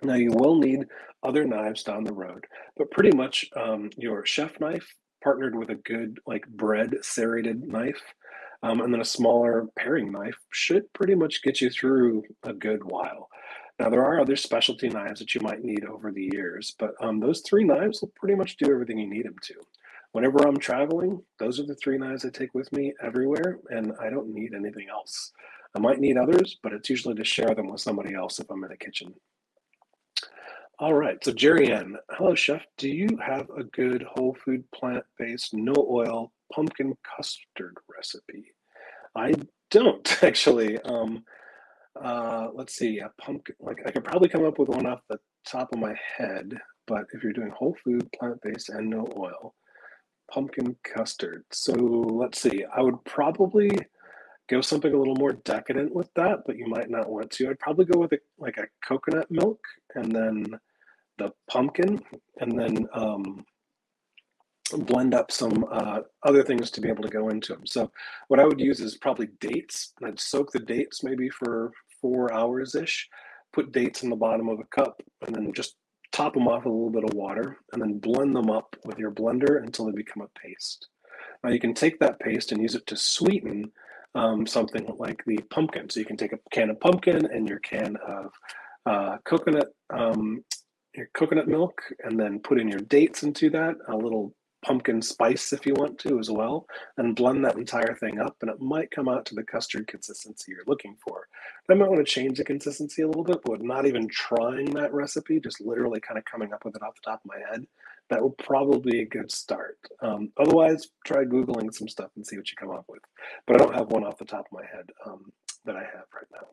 [0.02, 0.86] Now you will need
[1.22, 2.46] other knives down the road,
[2.76, 8.00] but pretty much um, your chef knife partnered with a good like bread serrated knife,
[8.62, 12.84] um, and then a smaller paring knife should pretty much get you through a good
[12.84, 13.28] while.
[13.80, 17.20] Now there are other specialty knives that you might need over the years, but um,
[17.20, 19.54] those three knives will pretty much do everything you need them to.
[20.12, 24.10] Whenever I'm traveling, those are the three knives I take with me everywhere, and I
[24.10, 25.32] don't need anything else.
[25.76, 28.64] I might need others, but it's usually to share them with somebody else if I'm
[28.64, 29.14] in a kitchen.
[30.80, 31.18] All right.
[31.24, 32.62] So, Jerry Ann, hello, chef.
[32.76, 38.52] Do you have a good whole food, plant based, no oil pumpkin custard recipe?
[39.16, 39.34] I
[39.72, 40.78] don't actually.
[40.82, 41.24] Um,
[42.00, 43.00] uh, let's see.
[43.00, 45.96] A pumpkin, like I could probably come up with one off the top of my
[46.16, 46.54] head,
[46.86, 49.56] but if you're doing whole food, plant based, and no oil,
[50.32, 51.44] pumpkin custard.
[51.50, 52.64] So, let's see.
[52.72, 53.70] I would probably
[54.48, 57.50] go something a little more decadent with that, but you might not want to.
[57.50, 59.58] I'd probably go with a, like a coconut milk
[59.96, 60.60] and then
[61.18, 62.00] the pumpkin
[62.40, 63.44] and then um,
[64.72, 67.66] blend up some uh, other things to be able to go into them.
[67.66, 67.90] So
[68.28, 69.92] what I would use is probably dates.
[70.04, 73.08] I'd soak the dates maybe for four hours ish,
[73.52, 75.76] put dates in the bottom of a cup, and then just
[76.12, 78.98] top them off with a little bit of water, and then blend them up with
[78.98, 80.88] your blender until they become a paste.
[81.42, 83.72] Now you can take that paste and use it to sweeten
[84.14, 85.88] um, something like the pumpkin.
[85.88, 88.32] So you can take a can of pumpkin and your can of
[88.86, 90.44] uh, coconut, um,
[90.98, 94.34] your coconut milk, and then put in your dates into that, a little
[94.64, 98.50] pumpkin spice if you want to as well, and blend that entire thing up, and
[98.50, 101.28] it might come out to the custard consistency you're looking for.
[101.70, 104.92] I might want to change the consistency a little bit, but not even trying that
[104.92, 107.66] recipe, just literally kind of coming up with it off the top of my head,
[108.10, 109.78] that would probably be a good start.
[110.00, 113.02] Um, otherwise, try Googling some stuff and see what you come up with.
[113.46, 115.30] But I don't have one off the top of my head um,
[115.66, 116.48] that I have right now.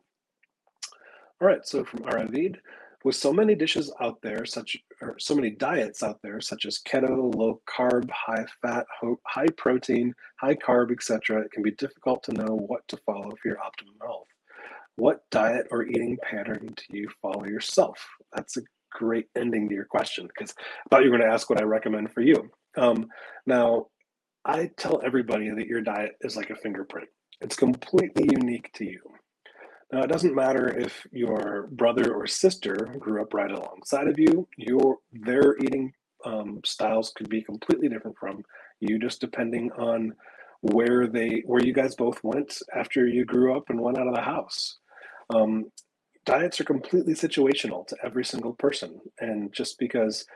[1.40, 2.56] All right, so from Aravid,
[3.04, 6.80] with so many dishes out there, such or so many diets out there, such as
[6.86, 8.86] keto, low carb, high fat,
[9.26, 13.48] high protein, high carb, etc., it can be difficult to know what to follow for
[13.48, 14.26] your optimum health.
[14.96, 17.98] What diet or eating pattern do you follow yourself?
[18.34, 21.50] That's a great ending to your question because I thought you were going to ask
[21.50, 22.50] what I recommend for you.
[22.78, 23.06] Um,
[23.46, 23.86] now,
[24.44, 27.08] I tell everybody that your diet is like a fingerprint.
[27.40, 29.00] It's completely unique to you.
[29.92, 34.48] Now, it doesn't matter if your brother or sister grew up right alongside of you,
[34.56, 35.92] your their eating
[36.24, 38.42] um, styles could be completely different from
[38.80, 40.12] you, just depending on
[40.62, 44.14] where they where you guys both went after you grew up and went out of
[44.14, 44.78] the house.
[45.30, 45.70] Um,
[46.24, 50.26] diets are completely situational to every single person, and just because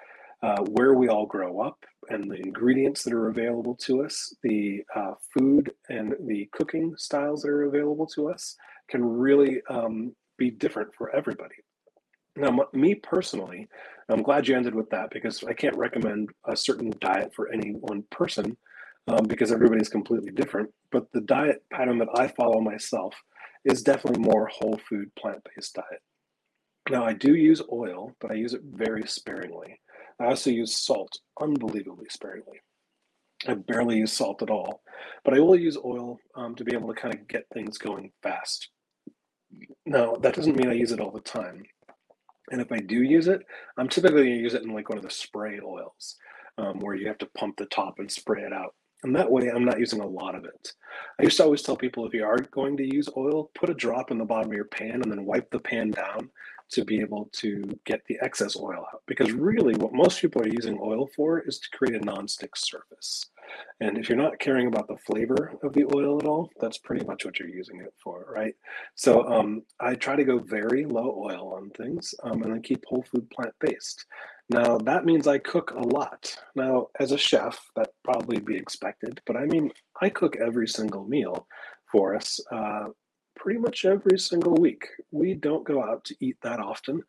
[0.43, 4.83] uh, where we all grow up and the ingredients that are available to us, the
[4.95, 8.57] uh, food and the cooking styles that are available to us
[8.91, 11.55] can really um, be different for everybody.
[12.37, 13.69] Now, me personally,
[14.09, 17.71] I'm glad you ended with that because I can't recommend a certain diet for any
[17.73, 18.57] one person
[19.09, 20.71] um, because everybody's completely different.
[20.93, 23.15] But the diet pattern that I follow myself
[23.65, 26.03] is definitely more whole food, plant based diet.
[26.89, 29.81] Now, I do use oil, but I use it very sparingly.
[30.19, 32.61] I also use salt unbelievably sparingly.
[33.47, 34.83] I barely use salt at all,
[35.25, 38.13] but I will use oil um, to be able to kind of get things going
[38.23, 38.69] fast.
[39.87, 41.65] Now, that doesn't mean I use it all the time.
[42.51, 43.43] And if I do use it,
[43.77, 46.17] I'm typically going to use it in like one of the spray oils
[46.59, 48.75] um, where you have to pump the top and spray it out.
[49.03, 50.75] And that way, I'm not using a lot of it.
[51.19, 53.75] I used to always tell people if you are going to use oil, put a
[53.75, 56.31] drop in the bottom of your pan and then wipe the pan down
[56.73, 59.03] to be able to get the excess oil out.
[59.07, 63.27] Because really, what most people are using oil for is to create a non-stick surface.
[63.81, 67.05] And if you're not caring about the flavor of the oil at all, that's pretty
[67.07, 68.55] much what you're using it for, right?
[68.95, 72.85] So um, I try to go very low oil on things um, and then keep
[72.85, 74.05] whole food plant based.
[74.51, 76.37] Now, that means I cook a lot.
[76.57, 79.71] Now, as a chef, that probably be expected, but I mean,
[80.03, 81.47] I cook every single meal
[81.91, 82.89] for us uh,
[83.37, 84.87] pretty much every single week.
[85.11, 87.03] We don't go out to eat that often.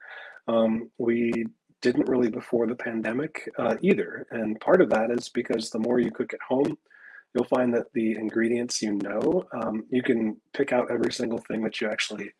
[0.47, 1.45] Um, we
[1.81, 4.27] didn't really before the pandemic uh, either.
[4.31, 6.77] And part of that is because the more you cook at home,
[7.33, 11.63] you'll find that the ingredients you know, um, you can pick out every single thing
[11.63, 12.31] that you actually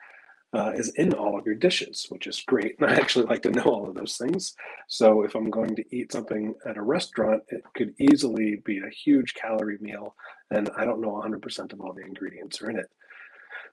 [0.53, 2.75] uh, is in all of your dishes, which is great.
[2.79, 4.55] And I actually like to know all of those things.
[4.87, 8.89] So if I'm going to eat something at a restaurant, it could easily be a
[8.89, 10.15] huge calorie meal,
[10.49, 12.89] and I don't know 100% of all the ingredients are in it.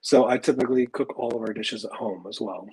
[0.01, 2.67] So I typically cook all of our dishes at home as well.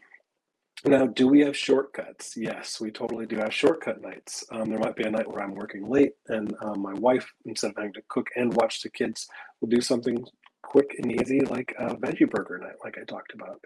[0.85, 2.37] Now, do we have shortcuts?
[2.37, 4.45] Yes, we totally do have shortcut nights.
[4.53, 7.71] Um, there might be a night where I'm working late, and um, my wife, instead
[7.71, 9.27] of having to cook and watch the kids,
[9.61, 10.25] will do something
[10.63, 13.61] quick and easy like a veggie burger night, like I talked about.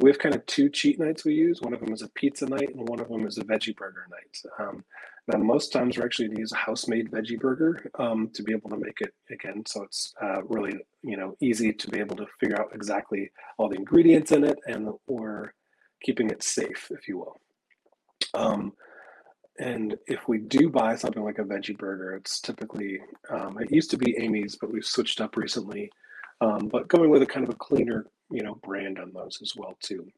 [0.00, 1.60] We have kind of two cheat nights we use.
[1.60, 4.06] One of them is a pizza night, and one of them is a veggie burger
[4.10, 4.52] night.
[4.58, 4.84] Um,
[5.28, 8.52] now, most times we're actually going to use a house-made veggie burger um, to be
[8.52, 12.16] able to make it again, so it's uh, really you know easy to be able
[12.16, 15.52] to figure out exactly all the ingredients in it, and we're
[16.02, 17.40] keeping it safe, if you will.
[18.34, 18.72] Um,
[19.58, 23.00] and if we do buy something like a veggie burger, it's typically
[23.30, 25.90] um, it used to be Amy's, but we've switched up recently.
[26.40, 29.54] Um, but going with a kind of a cleaner, you know, brand on those as
[29.54, 30.08] well too.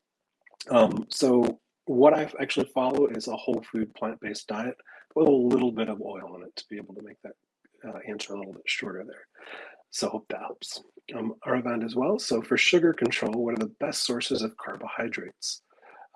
[0.70, 4.76] Um, so what I actually follow is a whole food plant-based diet
[5.14, 7.34] with a little bit of oil in it to be able to make that
[7.86, 9.26] uh, answer a little bit shorter there.
[9.90, 10.82] So hope that helps.
[11.14, 12.18] Um, Aravand as well.
[12.18, 15.60] So for sugar control, what are the best sources of carbohydrates?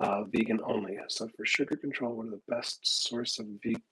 [0.01, 0.97] Uh, vegan only.
[1.09, 3.47] So for sugar control, what are the best source of,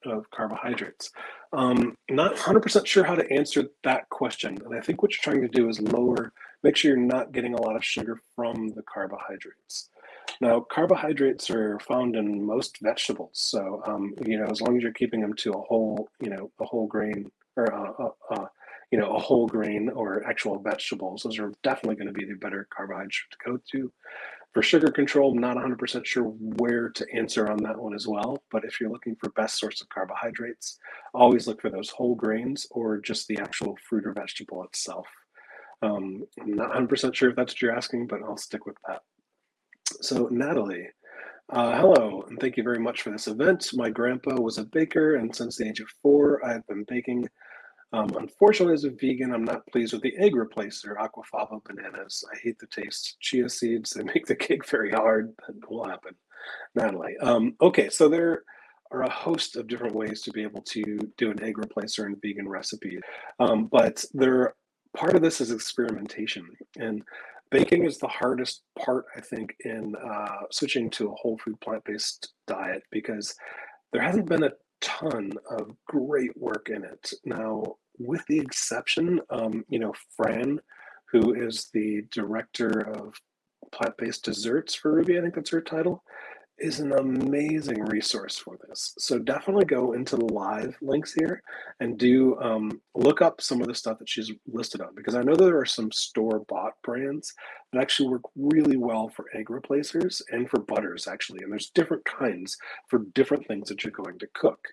[0.05, 1.11] of carbohydrates?
[1.53, 4.57] Um, not 100% sure how to answer that question.
[4.65, 6.33] And I think what you're trying to do is lower,
[6.63, 9.89] make sure you're not getting a lot of sugar from the carbohydrates.
[10.41, 14.93] Now, carbohydrates are found in most vegetables, so um, you know as long as you're
[14.93, 18.51] keeping them to a whole, you know, a whole grain or a, a, a
[18.91, 22.35] you know a whole grain or actual vegetables, those are definitely going to be the
[22.35, 23.93] better carbohydrate to go to.
[24.57, 28.43] For sugar control, I'm not 100% sure where to answer on that one as well.
[28.51, 30.79] But if you're looking for best source of carbohydrates,
[31.13, 35.07] always look for those whole grains or just the actual fruit or vegetable itself.
[35.83, 39.03] Um, I'm not 100% sure if that's what you're asking, but I'll stick with that.
[40.01, 40.89] So, Natalie,
[41.53, 43.69] uh, hello, and thank you very much for this event.
[43.75, 47.29] My grandpa was a baker, and since the age of four, I've been baking
[47.93, 52.25] um, unfortunately, as a vegan, I'm not pleased with the egg replacer, aquafaba bananas.
[52.33, 53.17] I hate the taste.
[53.21, 55.33] Chia seeds, they make the cake very hard.
[55.47, 56.15] That will happen.
[56.75, 57.17] Natalie.
[57.19, 58.43] Um, okay, so there
[58.91, 62.17] are a host of different ways to be able to do an egg replacer in
[62.23, 63.01] vegan recipe.
[63.41, 64.55] Um, but there,
[64.97, 66.47] part of this is experimentation.
[66.79, 67.03] And
[67.51, 71.85] baking is the hardest part, I think, in uh, switching to a whole food plant
[71.85, 73.35] based diet because
[73.93, 77.13] there hasn't been a ton of great work in it.
[77.25, 80.61] Now, with the exception, um, you know, Fran,
[81.11, 83.15] who is the director of
[83.73, 86.03] plant based desserts for Rouxbe, I think that's her title,
[86.59, 88.95] is an amazing resource for this.
[88.99, 91.43] So definitely go into the live links here
[91.81, 95.23] and do um, look up some of the stuff that she's listed on because I
[95.23, 97.35] know there are some store bought brands
[97.73, 101.43] that actually work really well for egg replacers and for butters actually.
[101.43, 102.57] And there's different kinds
[102.89, 104.69] for different things that you're going to cook.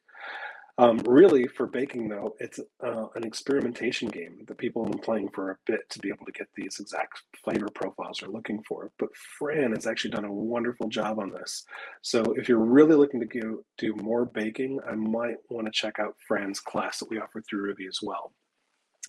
[0.80, 5.30] Um, really, for baking though, it's uh, an experimentation game that people have been playing
[5.30, 8.92] for a bit to be able to get these exact flavor profiles they're looking for.
[8.98, 11.64] But Fran has actually done a wonderful job on this.
[12.02, 16.00] So if you're really looking to go, do more baking, I might want to check
[16.00, 18.34] out Fran's class that we offer through Rouxbe as well.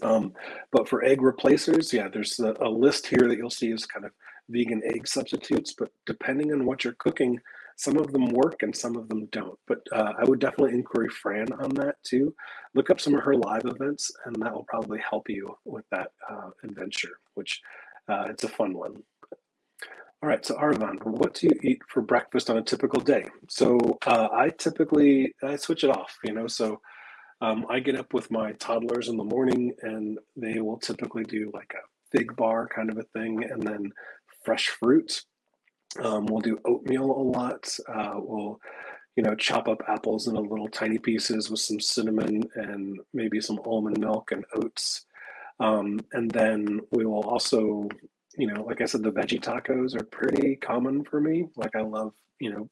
[0.03, 0.35] Um,
[0.71, 4.05] but for egg replacers, yeah, there's a, a list here that you'll see is kind
[4.05, 4.12] of
[4.51, 5.73] vegan egg substitutes.
[5.73, 7.41] But depending on what you're cooking,
[7.77, 9.59] some of them work and some of them don't.
[9.66, 12.35] But uh, I would definitely inquiry Fran on that too.
[12.75, 16.11] Look up some of her live events, and that will probably help you with that
[16.31, 17.61] uh, adventure, which
[18.09, 19.03] uh, it's a fun one.
[20.22, 23.29] All right, so Arvan, what do you eat for breakfast on a typical day?
[23.49, 26.47] So uh, I typically I switch it off, you know.
[26.47, 26.81] So
[27.43, 31.51] um, I get up with my toddlers in the morning, and they will typically do
[31.53, 33.93] like a fig bar kind of a thing, and then
[34.45, 35.25] fresh fruit
[36.01, 37.78] um, we'll do oatmeal a lot.
[37.88, 38.61] Uh, we'll,
[39.16, 43.61] you know, chop up apples into little tiny pieces with some cinnamon and maybe some
[43.64, 45.07] almond milk and oats.
[45.61, 47.88] Um, and then we will also,
[48.36, 51.47] you know, like I said, the veggie tacos are pretty common for me.
[51.57, 52.68] Like I love, you know,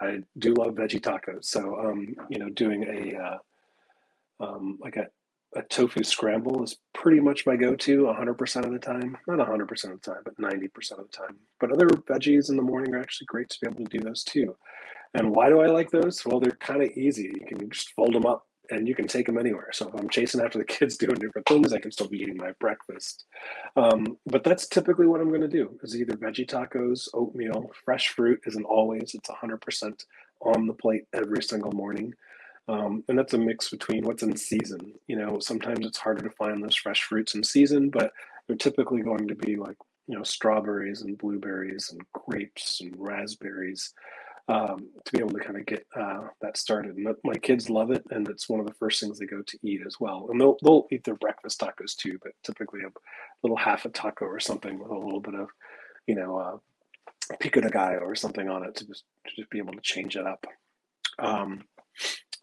[0.00, 1.46] I do love veggie tacos.
[1.46, 3.38] So, um, you know, doing a, uh,
[4.40, 5.06] um, like a
[5.56, 9.16] a tofu scramble is pretty much my go-to 100% of the time.
[9.26, 11.36] Not 100% of the time but 90% of the time.
[11.58, 14.22] But other veggies in the morning are actually great to be able to do those
[14.22, 14.56] too.
[15.14, 16.24] And why do i like those?
[16.24, 17.32] Well they're kind of easy.
[17.34, 19.70] You can just fold them up and you can take them anywhere.
[19.72, 22.36] So if i'm chasing after the kids doing different things i can still be eating
[22.36, 23.24] my breakfast.
[23.76, 27.70] Um, but that's typically what i'm going to do is either veggie tacos oatmeal.
[27.84, 30.04] Fresh fruit isn't always it's 100%
[30.42, 32.14] on the plate every single morning
[32.68, 34.92] um, and that's a mix between what's in season.
[35.06, 38.12] You know, sometimes it's harder to find those fresh fruits in season, but
[38.46, 43.92] they're typically going to be like, you know, strawberries and blueberries and grapes and raspberries
[44.48, 46.96] um, to be able to kind of get uh, that started.
[46.96, 49.58] And my kids love it, and it's one of the first things they go to
[49.62, 50.26] eat as well.
[50.30, 52.90] And they'll, they'll eat their breakfast tacos too, but typically a
[53.42, 55.48] little half a taco or something with a little bit of,
[56.06, 56.56] you know, uh,
[57.38, 60.16] pico de gallo or something on it to just, to just be able to change
[60.16, 60.44] it up.
[61.20, 61.64] Um,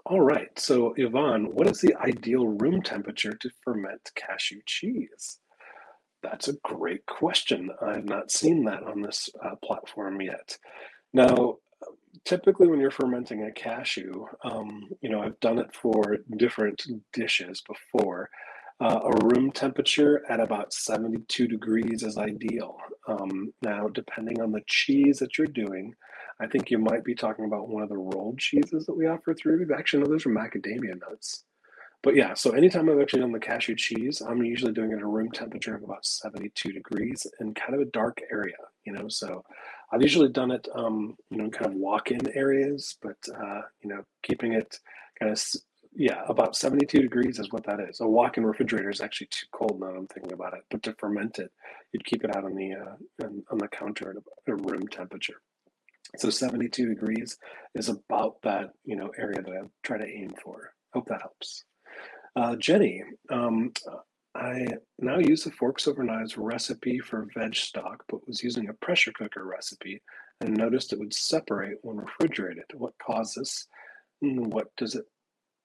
[0.07, 0.57] all right.
[0.57, 5.39] So, Yvonne, what is the ideal room temperature to ferment cashew cheese?
[6.23, 7.69] That's a great question.
[7.81, 10.57] I have not seen that on this uh, platform yet.
[11.13, 11.57] Now,
[12.25, 16.83] typically when you're fermenting a cashew, um, you know, I've done it for different
[17.13, 18.29] dishes before.
[18.79, 22.77] Uh, a room temperature at about 72 degrees is ideal.
[23.07, 25.95] Um, now, depending on the cheese that you're doing,
[26.39, 29.33] I think you might be talking about one of the rolled cheeses that we offer
[29.33, 29.67] through.
[29.75, 31.43] Actually, no, those are macadamia nuts.
[32.03, 35.01] But yeah, so anytime I've actually done the cashew cheese, I'm usually doing it at
[35.01, 38.55] a room temperature of about 72 degrees in kind of a dark area,
[38.85, 39.07] you know.
[39.09, 39.43] So
[39.91, 44.03] I've usually done it, um, you know, kind of walk-in areas, but uh, you know,
[44.21, 44.77] keeping it
[45.19, 45.41] kind of
[45.99, 48.01] yeah, about 72 degrees is what that is.
[48.01, 50.61] A walk-in refrigerator is actually too cold now I'm thinking about it.
[50.69, 51.51] But to ferment it,
[51.91, 55.41] you'd keep it out on the uh, on the counter at a room temperature.
[56.17, 57.37] So 72 degrees
[57.73, 60.71] is about that, you know, area that I try to aim for.
[60.93, 61.65] Hope that helps.
[62.35, 63.71] Uh, Jenny, um,
[64.35, 64.67] I
[64.99, 69.11] now use the forks over knives recipe for veg stock, but was using a pressure
[69.13, 70.01] cooker recipe
[70.41, 72.65] and noticed it would separate when refrigerated.
[72.75, 73.67] What causes?
[74.21, 75.05] What does it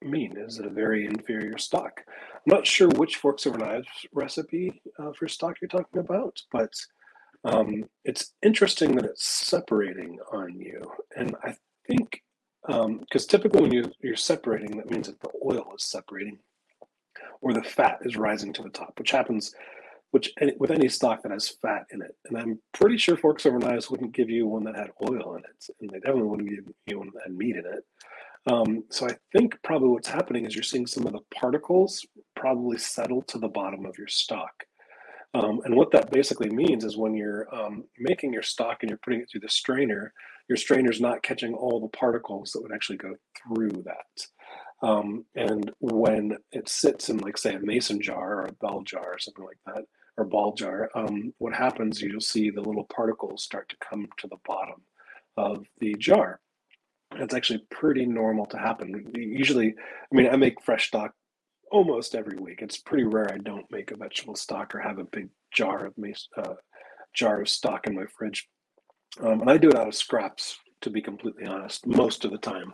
[0.05, 0.37] mean?
[0.37, 2.03] Is it a very inferior stock?
[2.07, 6.73] I'm not sure which forks over knives recipe uh, for stock you're talking about, but
[7.45, 10.81] um, it's interesting that it's separating on you.
[11.17, 11.55] And I
[11.87, 12.23] think,
[12.67, 16.39] because um, typically when you, you're separating, that means that the oil is separating
[17.41, 19.55] or the fat is rising to the top, which happens
[20.13, 22.15] which with any stock that has fat in it.
[22.27, 25.43] And I'm pretty sure forks over knives wouldn't give you one that had oil in
[25.43, 27.85] it, and they definitely wouldn't give you one that had meat in it.
[28.51, 32.79] Um, so I think probably what's happening is you're seeing some of the particles probably
[32.79, 34.65] settle to the bottom of your stock.
[35.35, 38.99] Um, and what that basically means is when you're um, making your stock and you're
[38.99, 40.13] putting it through the strainer,
[40.49, 43.15] your strainer's not catching all the particles that would actually go
[43.47, 44.27] through that.
[44.87, 49.15] Um, and when it sits in, like, say, a mason jar or a bell jar
[49.15, 49.85] or something like that,
[50.19, 54.27] or ball jar, um, what happens, you'll see the little particles start to come to
[54.27, 54.83] the bottom
[55.37, 56.41] of the jar.
[57.17, 59.11] It's actually pretty normal to happen.
[59.15, 61.13] Usually, I mean, I make fresh stock
[61.71, 62.61] almost every week.
[62.63, 65.95] It's pretty rare I don't make a vegetable stock or have a big jar of
[66.37, 66.55] uh,
[67.15, 68.49] jar of stock in my fridge.
[69.21, 72.39] Um, and I do it out of scraps, to be completely honest, most of the
[72.39, 72.73] time.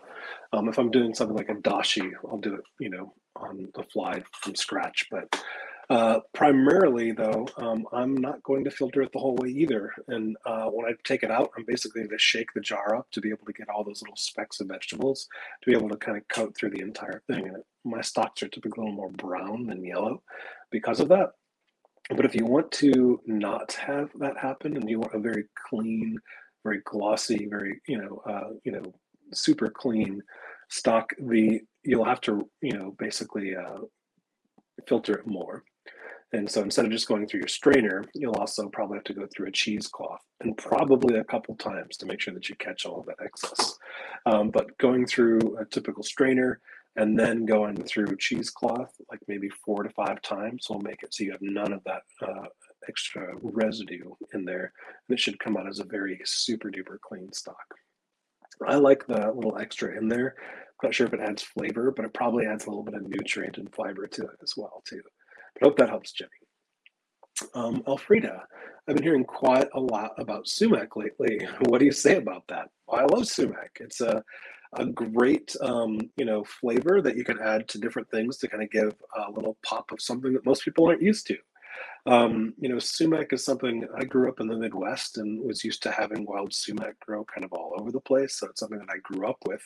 [0.52, 3.82] Um, if I'm doing something like a dashi, I'll do it, you know, on the
[3.84, 5.06] fly from scratch.
[5.10, 5.42] But
[5.90, 9.92] uh, primarily, though, um, I'm not going to filter it the whole way either.
[10.08, 13.10] And uh, when I take it out, I'm basically going to shake the jar up
[13.12, 15.28] to be able to get all those little specks of vegetables
[15.62, 17.46] to be able to kind of coat through the entire thing.
[17.48, 20.22] And my stocks are typically a little more brown than yellow
[20.70, 21.30] because of that.
[22.10, 26.18] But if you want to not have that happen, and you want a very clean,
[26.64, 28.82] very glossy, very you know, uh, you know,
[29.32, 30.22] super clean
[30.70, 33.80] stock, the you'll have to you know basically uh,
[34.86, 35.64] filter it more.
[36.32, 39.26] And so instead of just going through your strainer, you'll also probably have to go
[39.26, 43.00] through a cheesecloth and probably a couple times to make sure that you catch all
[43.00, 43.78] of that excess.
[44.26, 46.60] Um, but going through a typical strainer
[46.96, 51.24] and then going through cheesecloth, like maybe four to five times, will make it so
[51.24, 52.46] you have none of that uh,
[52.88, 54.72] extra residue in there.
[55.08, 57.74] And it should come out as a very super duper clean stock.
[58.66, 60.34] I like the little extra in there.
[60.82, 63.08] I'm not sure if it adds flavor, but it probably adds a little bit of
[63.08, 65.02] nutrient and fiber to it as well, too.
[65.60, 66.30] I hope that helps, Jenny.
[67.54, 68.42] Um, Elfrida,
[68.86, 71.46] I've been hearing quite a lot about sumac lately.
[71.66, 72.68] What do you say about that?
[72.86, 73.78] Well, I love sumac.
[73.80, 74.22] It's a,
[74.74, 78.62] a great, um, you know, flavor that you can add to different things to kind
[78.62, 81.36] of give a little pop of something that most people aren't used to.
[82.06, 85.82] Um, you know, sumac is something I grew up in the Midwest and was used
[85.82, 88.38] to having wild sumac grow kind of all over the place.
[88.38, 89.62] So it's something that I grew up with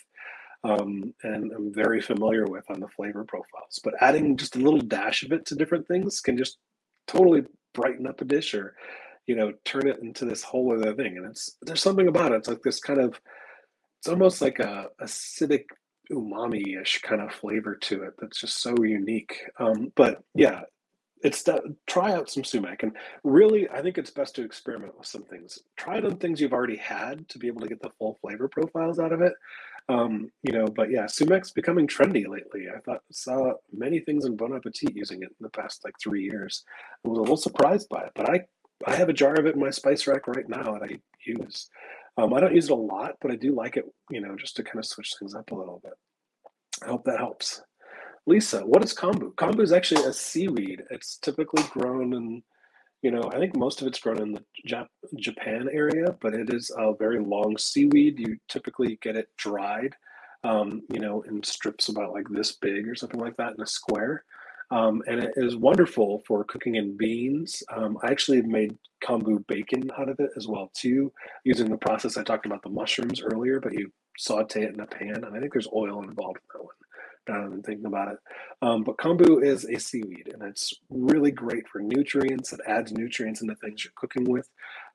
[0.64, 3.80] um, and I'm very familiar with on the flavor profiles.
[3.82, 6.58] But adding just a little dash of it to different things can just
[7.06, 7.44] totally
[7.74, 8.76] brighten up a dish or,
[9.26, 11.16] you know, turn it into this whole other thing.
[11.16, 12.36] And it's there's something about it.
[12.36, 13.20] It's like this kind of
[13.98, 15.64] it's almost like a acidic
[16.12, 19.36] umami-ish kind of flavor to it that's just so unique.
[19.58, 20.62] Um, but yeah,
[21.22, 22.92] it's that try out some sumac and
[23.24, 26.52] really i think it's best to experiment with some things try it on things you've
[26.52, 29.32] already had to be able to get the full flavor profiles out of it
[29.88, 32.66] um, you know, but yeah, sumac's becoming trendy lately.
[32.74, 36.22] I thought saw many things in Bon Appetit using it in the past like three
[36.24, 36.64] years.
[37.04, 38.42] I was a little surprised by it, but I
[38.86, 41.68] I have a jar of it in my spice rack right now that I use.
[42.16, 44.56] Um, I don't use it a lot, but I do like it, you know, just
[44.56, 45.94] to kind of switch things up a little bit.
[46.82, 47.62] I hope that helps.
[48.26, 49.34] Lisa, what is kombu?
[49.34, 50.82] Kombu is actually a seaweed.
[50.90, 52.42] It's typically grown in
[53.02, 54.86] you know, I think most of it's grown in the Jap-
[55.16, 58.20] Japan area, but it is a very long seaweed.
[58.20, 59.94] You typically get it dried,
[60.44, 63.66] um, you know, in strips about like this big or something like that in a
[63.66, 64.24] square.
[64.70, 67.62] Um, and it is wonderful for cooking in beans.
[67.70, 71.12] Um, I actually made kombu bacon out of it as well too,
[71.44, 73.60] using the process I talked about the mushrooms earlier.
[73.60, 76.64] But you saute it in a pan, and I think there's oil involved in that
[76.64, 76.74] one
[77.28, 78.18] now that I'm thinking about it.
[78.62, 82.52] Um, but kombu is a seaweed, and it's really great for nutrients.
[82.52, 84.48] It adds nutrients into things you're cooking with.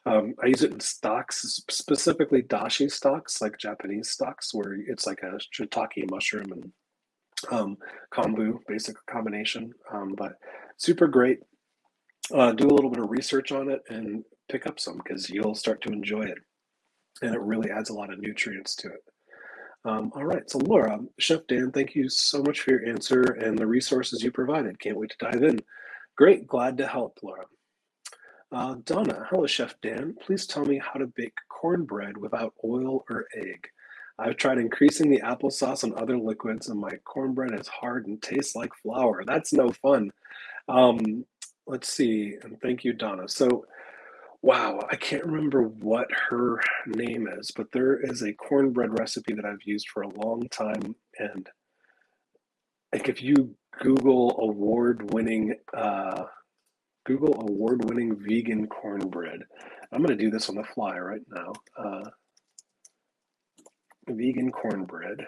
[0.06, 5.20] Um, I use it in stocks, specifically dashi stocks, like Japanese stocks, where it's like
[5.24, 6.72] a shiitake mushroom and
[7.52, 7.78] um,
[8.14, 9.74] kombu, basic combination.
[9.92, 10.34] Um, but
[10.78, 11.40] super great.
[12.34, 15.56] Uh, do a little bit of research on it and pick up some because you'll
[15.56, 16.38] start to enjoy it.
[17.22, 19.02] And it really adds a lot of nutrients to it.
[19.88, 23.58] Um, all right, so Laura, Chef Dan, thank you so much for your answer and
[23.58, 24.78] the resources you provided.
[24.82, 25.62] Can't wait to dive in.
[26.18, 27.46] Great, glad to help, Laura.
[28.52, 30.14] Uh, Donna, hello, Chef Dan.
[30.26, 33.66] Please tell me how to bake cornbread without oil or egg.
[34.20, 38.58] I've tried increasing the applesauce and other liquids, and my cornbread is hard and tastes
[38.58, 39.24] like flour.
[39.26, 40.12] That's no fun.
[40.68, 41.24] Um,
[41.66, 43.30] let's see, and thank you, Donna.
[43.30, 43.66] So,
[44.42, 49.46] Wow, I can't remember what her name is, but there is a cornbread recipe that
[49.46, 50.96] I've used for a long time.
[51.18, 51.50] And
[52.94, 56.24] like if you Google award-winning uh,
[57.06, 59.42] Google award-winning vegan cornbread,
[59.92, 61.54] I'm going to do this on the fly right now.
[61.78, 62.10] Uh,
[64.08, 65.26] vegan cornbread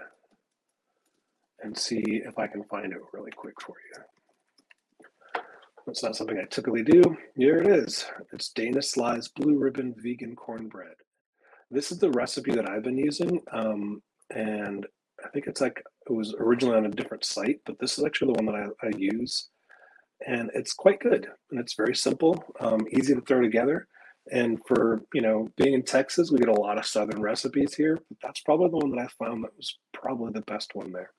[1.61, 4.18] and see if I can find it really quick for you.
[5.89, 7.01] It's not something I typically do.
[7.35, 8.05] Here it is.
[8.31, 10.93] It's Dana Sly's Blue Ribbon Vegan Cornbread.
[11.71, 13.41] This is the recipe that I've been using.
[13.51, 14.85] Um, and
[15.25, 18.33] I think it's like, it was originally on a different site, but this is actually
[18.33, 19.49] the one that I, I use.
[20.27, 21.27] And it's quite good.
[21.49, 23.87] And it's very simple, um, easy to throw together.
[24.31, 27.95] And for, you know, being in Texas, we get a lot of Southern recipes here.
[27.95, 31.09] But that's probably the one that I found that was probably the best one there.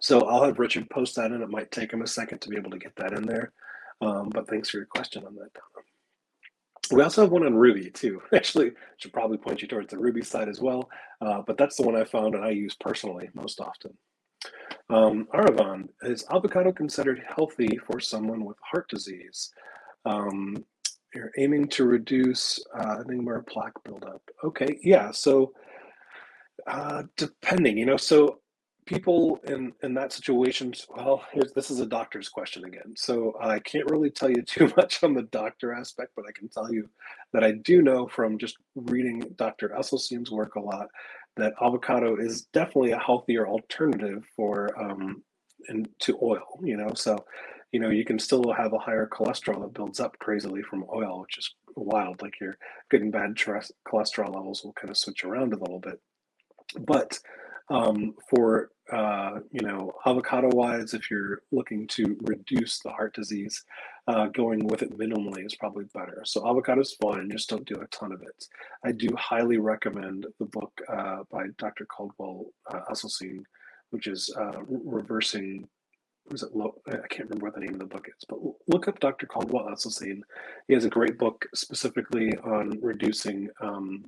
[0.00, 2.56] So I'll have Richard post that and it might take him a second to be
[2.56, 3.52] able to get that in there.
[4.00, 5.50] Um, but thanks for your question on that.
[6.90, 8.20] We also have one on Rouxbe too.
[8.34, 10.88] Actually, should probably point you towards the Rouxbe side as well.
[11.20, 13.96] Uh, but that's the one I found and I use personally most often.
[14.90, 15.28] Um,
[16.02, 19.50] is avocado considered healthy for someone with heart disease?
[20.04, 20.64] Um,
[21.14, 24.22] you're aiming to reduce uh, more plaque buildup.
[24.44, 25.10] Okay, yeah.
[25.12, 25.52] So
[26.66, 28.40] uh, depending, you know, so
[28.92, 31.24] people in in that situation well
[31.54, 32.94] this is a doctor's question again.
[32.96, 36.48] So i can't really tell you too much on the doctor aspect but i can
[36.48, 36.88] tell you
[37.32, 40.88] that i do know from just reading dr esselstyn's work a lot
[41.36, 45.22] that avocado is definitely a healthier alternative for um
[45.68, 46.92] and to oil you know?
[46.94, 47.24] So
[47.72, 51.20] you know you can still have a higher cholesterol that builds up crazily from oil
[51.22, 52.58] which is wild like your
[52.90, 55.98] good and bad cholesterol levels will kind of switch around a little bit.
[56.78, 57.18] But
[57.72, 63.64] um, for uh, you know avocado wise if you're looking to reduce the heart disease
[64.08, 67.80] uh, going with it minimally is probably better so avocado is fine just don't do
[67.80, 68.44] a ton of it
[68.84, 73.38] i do highly recommend the book uh, by dr caldwell uh, esselstyn
[73.90, 75.66] which is uh, reversing
[76.30, 79.00] was it I can't remember what the name of the book is, but look up
[79.00, 79.26] Dr.
[79.26, 80.20] Caldwell Esselstyn.
[80.68, 84.04] He has a great book specifically on reducing um,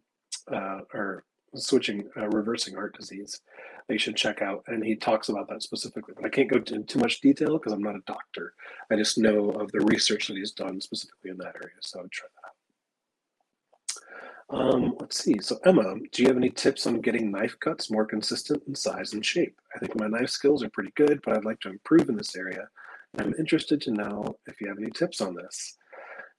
[0.50, 1.24] uh, or
[1.54, 3.40] switching, uh, reversing heart disease.
[3.88, 6.14] They should check out, and he talks about that specifically.
[6.16, 8.54] But I can't go into too much detail because I'm not a doctor.
[8.90, 11.76] I just know of the research that he's done specifically in that area.
[11.80, 12.54] So I would try that out.
[14.50, 15.38] Um, let's see.
[15.40, 19.12] So Emma, do you have any tips on getting knife cuts more consistent in size
[19.14, 19.58] and shape?
[19.74, 22.36] I think my knife skills are pretty good, but I'd like to improve in this
[22.36, 22.68] area.
[23.18, 25.76] I'm interested to know if you have any tips on this.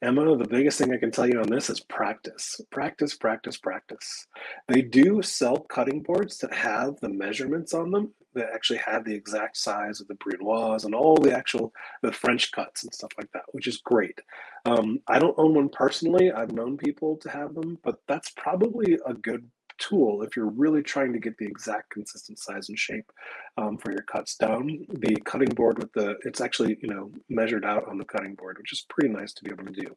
[0.05, 2.61] Emma, the biggest thing I can tell you on this is practice.
[2.71, 4.27] Practice, practice, practice.
[4.67, 9.15] They do sell cutting boards that have the measurements on them that actually have the
[9.15, 13.31] exact size of the Brunoise and all the actual the French cuts and stuff like
[13.33, 14.19] that, which is great.
[14.65, 16.31] Um, I don't own one personally.
[16.31, 20.81] I've known people to have them, but that's probably a good tool if you're really
[20.81, 23.11] trying to get the exact consistent size and shape
[23.57, 24.85] um, for your cuts down.
[24.89, 28.57] The cutting board with the, it's actually, you know, measured out on the cutting board,
[28.57, 29.95] which is pretty nice to be able to do.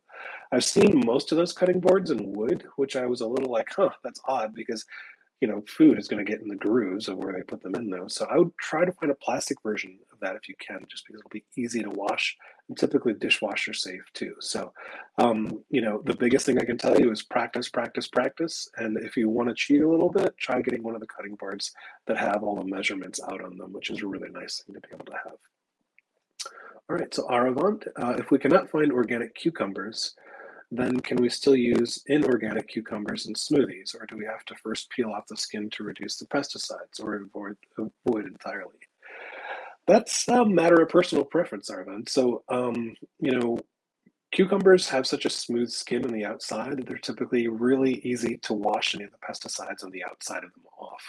[0.53, 3.69] I've seen most of those cutting boards in wood, which I was a little like,
[3.75, 4.85] huh, that's odd because
[5.41, 7.75] you know, food is going to get in the grooves of where they put them
[7.77, 8.09] in though.
[8.09, 11.07] So I would try to find a plastic version of that if you can, just
[11.07, 12.37] because it'll be easy to wash
[12.69, 14.35] and typically dishwasher safe too.
[14.41, 14.73] So,
[15.19, 18.69] um, you know, the biggest thing I can tell you is practice, practice, practice.
[18.77, 21.37] And if you want to cheat a little bit, try getting one of the cutting
[21.37, 21.73] boards
[22.07, 24.81] that have all the measurements out on them, which is a really nice thing to
[24.81, 25.37] be able to have.
[26.91, 30.15] All right, so Aravant, uh, if we cannot find organic cucumbers,
[30.71, 34.91] then can we still use inorganic cucumbers in smoothies, or do we have to first
[34.91, 38.77] peel off the skin to reduce the pesticides or avoid, avoid entirely?
[39.87, 42.07] That's a matter of personal preference, Arvin.
[42.07, 43.59] So, um, you know,
[44.33, 48.53] cucumbers have such a smooth skin on the outside that they're typically really easy to
[48.53, 51.03] wash any of the pesticides on the outside of them off.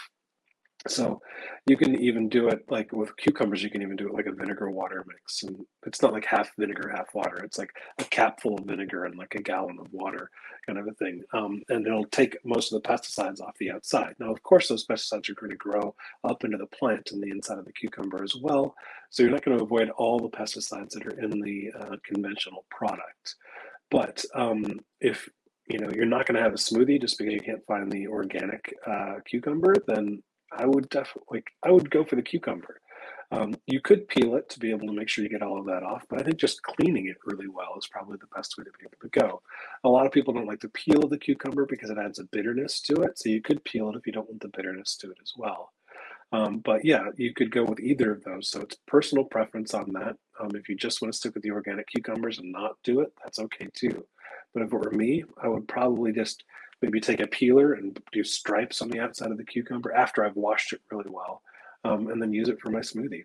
[0.88, 1.20] So
[1.66, 4.32] you can even do it like with cucumbers, you can even do it like a
[4.32, 5.42] vinegar water mix.
[5.42, 7.44] And it's not like half vinegar, half water.
[7.44, 10.30] It's like a cap full of vinegar and like a gallon of water
[10.66, 11.22] kind of a thing.
[11.34, 14.14] Um, and it'll take most of the pesticides off the outside.
[14.18, 17.30] Now, of course, those pesticides are going to grow up into the plant and the
[17.30, 18.74] inside of the cucumber as well.
[19.10, 22.64] So you're not going to avoid all the pesticides that are in the uh, conventional
[22.70, 23.34] product.
[23.90, 25.28] But um, if
[25.68, 28.06] you know you're not going to have a smoothie just because you can't find the
[28.06, 30.22] organic uh, cucumber, then
[30.52, 32.80] I would definitely I would go for the cucumber.
[33.32, 35.66] Um, you could peel it to be able to make sure you get all of
[35.66, 38.64] that off, but I think just cleaning it really well is probably the best way
[38.64, 39.42] to be able to go.
[39.84, 42.80] A lot of people don't like to peel the cucumber because it adds a bitterness
[42.82, 45.18] to it, so you could peel it if you don't want the bitterness to it
[45.22, 45.72] as well.
[46.32, 48.48] Um, but yeah, you could go with either of those.
[48.50, 50.16] So it's personal preference on that.
[50.40, 53.12] Um, if you just want to stick with the organic cucumbers and not do it,
[53.22, 54.04] that's okay too.
[54.54, 56.44] But if it were me, I would probably just
[56.82, 60.36] maybe take a peeler and do stripes on the outside of the cucumber after I've
[60.36, 61.42] washed it really well,
[61.84, 63.24] um, and then use it for my smoothie.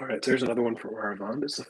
[0.00, 1.44] All right, so here's another one from Aravon.
[1.44, 1.60] Is,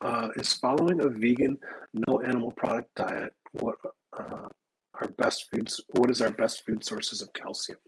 [0.00, 1.58] uh, is following a vegan,
[1.94, 3.76] no animal product diet what
[4.18, 4.48] uh,
[4.94, 5.80] our best foods?
[5.90, 7.78] What is our best food sources of calcium?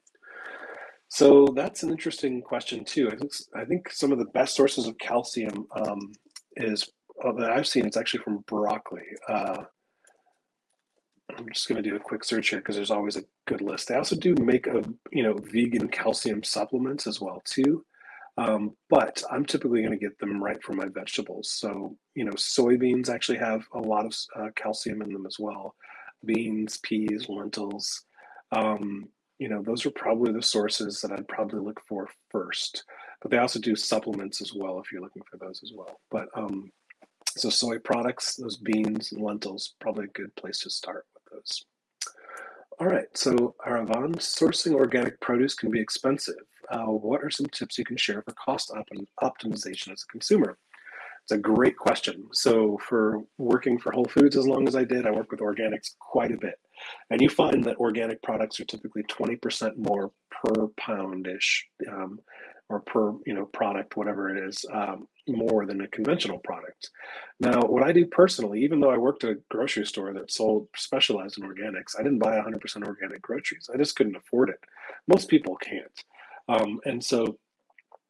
[1.09, 3.11] So that's an interesting question too.
[3.11, 6.13] I think I think some of the best sources of calcium um,
[6.57, 6.89] is
[7.25, 7.87] uh, that I've seen.
[7.87, 9.05] It's actually from broccoli.
[9.29, 9.65] Uh,
[11.37, 13.89] I'm just going to do a quick search here because there's always a good list.
[13.89, 17.85] They also do make a you know vegan calcium supplements as well too.
[18.37, 21.51] Um, but I'm typically going to get them right from my vegetables.
[21.53, 25.75] So you know, soybeans actually have a lot of uh, calcium in them as well.
[26.25, 28.03] Beans, peas, lentils.
[28.53, 32.85] Um, you know, those are probably the sources that I'd probably look for first.
[33.21, 36.01] But they also do supplements as well if you're looking for those as well.
[36.11, 36.71] But um,
[37.37, 41.65] so soy products, those beans and lentils, probably a good place to start those.
[42.81, 46.35] All right, so Aravan, sourcing organic produce can be expensive.
[46.71, 48.89] Uh, what are some tips you can share for cost op
[49.23, 50.59] optimization as a consumer?
[51.23, 52.27] It's a great question.
[52.33, 55.91] So for working for Whole Foods as long as I did, I work with organics
[55.99, 56.57] quite a bit.
[57.11, 62.19] And you find that organic products are typically 20% more per poundish um,
[62.69, 66.91] or per you know product, whatever it is, um, more than a conventional product.
[67.41, 70.69] Now, what I do personally, even though I worked at a grocery store that sold
[70.77, 73.69] specialized in organics, I didn't buy 100% organic groceries.
[73.73, 74.61] I just couldn't afford it.
[75.09, 76.05] Most people can't.
[76.49, 77.39] Um, and so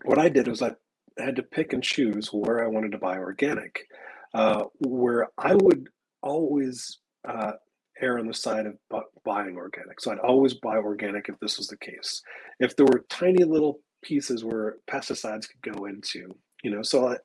[0.05, 0.73] what I did was I
[1.19, 3.87] had to pick and choose where I wanted to buy organic,
[4.35, 5.89] uh, where I would
[6.23, 7.53] always uh,
[8.01, 10.01] err on the side of buying organic.
[10.01, 12.23] So I'd always buy organic if this was the case.
[12.59, 16.35] If there were tiny little pieces where pesticides could go into,
[16.65, 17.17] you know, so I,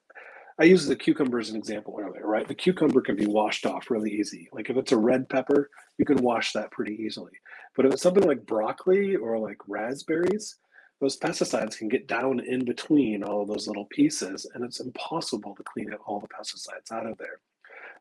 [0.60, 2.48] I use the cucumber as an example earlier, right?
[2.48, 4.49] The cucumber can be washed off really easy.
[4.52, 7.32] Like if it's a red pepper, you can wash that pretty easily.
[7.76, 10.57] But if it's something like broccoli or like raspberries,
[10.99, 15.56] those pesticides can get down in between all of those little pieces, and it's impossible
[15.56, 17.40] to clean up all the pesticides out of there.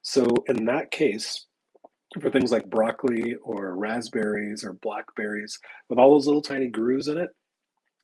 [0.03, 1.47] So in that case,
[2.21, 7.19] for things like broccoli or raspberries or blackberries, with all those little tiny grooves in
[7.19, 7.31] it,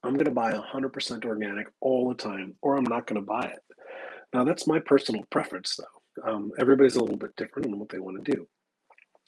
[0.05, 3.47] I'm going to buy 100% organic all the time, or I'm not going to buy
[3.47, 3.61] it.
[4.35, 6.31] Now, that's my personal preference, though.
[6.31, 8.47] Um, everybody's a little bit different in what they want to do.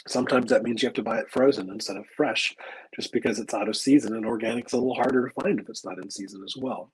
[0.06, 2.54] Sometimes that means you have to buy it frozen instead of fresh,
[2.94, 5.84] just because it's out of season, and organic's a little harder to find if it's
[5.84, 6.92] not in season as well.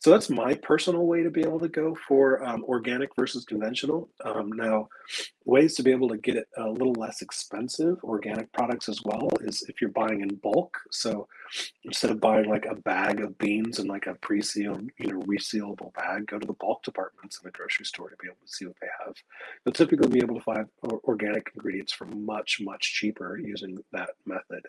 [0.00, 4.08] So that's my personal way to be able to go for um, organic versus conventional.
[4.24, 4.88] Um, now,
[5.44, 9.28] ways to be able to get it a little less expensive, organic products as well,
[9.40, 10.78] is if you're buying in bulk.
[10.90, 11.26] So
[11.84, 15.92] instead of buying like a bag of beans and like a pre-sealed, you know, resealable
[15.94, 18.66] bag, go to the bulk departments in the grocery store to be able to see
[18.66, 19.14] what they have.
[19.64, 20.66] You'll typically be able to find
[21.04, 24.62] organic ingredients for much, much cheaper using that method.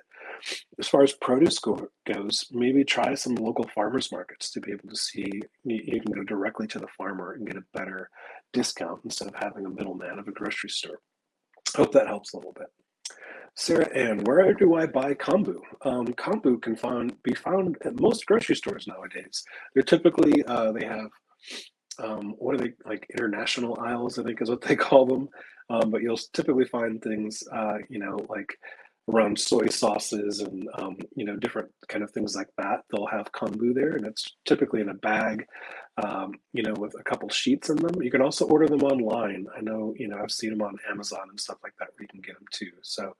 [0.79, 4.89] As far as produce go, goes, maybe try some local farmers markets to be able
[4.89, 8.09] to see you can go directly to the farmer and get a better
[8.53, 10.99] discount instead of having a middleman of a grocery store.
[11.75, 12.67] Hope that helps a little bit.
[13.59, 15.55] Sarah Ann, where do I buy kombu?
[15.81, 19.43] Um, kombu can found, be found at most grocery stores nowadays.
[19.73, 21.09] They're typically, uh, they have,
[21.97, 25.27] um, what are they, like international aisles, I think is what they call them.
[25.71, 28.53] Um, but you'll typically find things, uh, you know, like
[29.09, 32.81] around soy sauces and um, you know different kind of things like that.
[32.91, 35.45] They'll have kombu there, and it's typically in a bag,
[36.03, 38.01] um, you know, with a couple sheets in them.
[38.01, 39.47] You can also order them online.
[39.55, 42.07] I know, you know, I've seen them on Amazon and stuff like that where you
[42.07, 42.71] can get them too.
[42.81, 43.15] So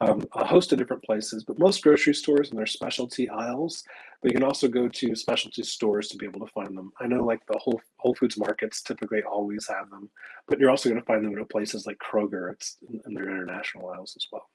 [0.00, 3.82] um, a host of different places, but most grocery stores and their specialty aisles.
[4.22, 6.92] But you can also go to specialty stores to be able to find them.
[7.00, 10.08] I know, like the Whole Whole Foods markets typically always have them,
[10.46, 12.52] but you're also going to find them in places like Kroger.
[12.52, 14.46] It's in their international aisles as well.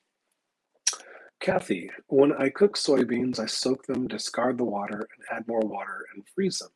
[1.39, 6.05] Kathy, when I cook soybeans, I soak them, discard the water, and add more water
[6.14, 6.72] and freeze them.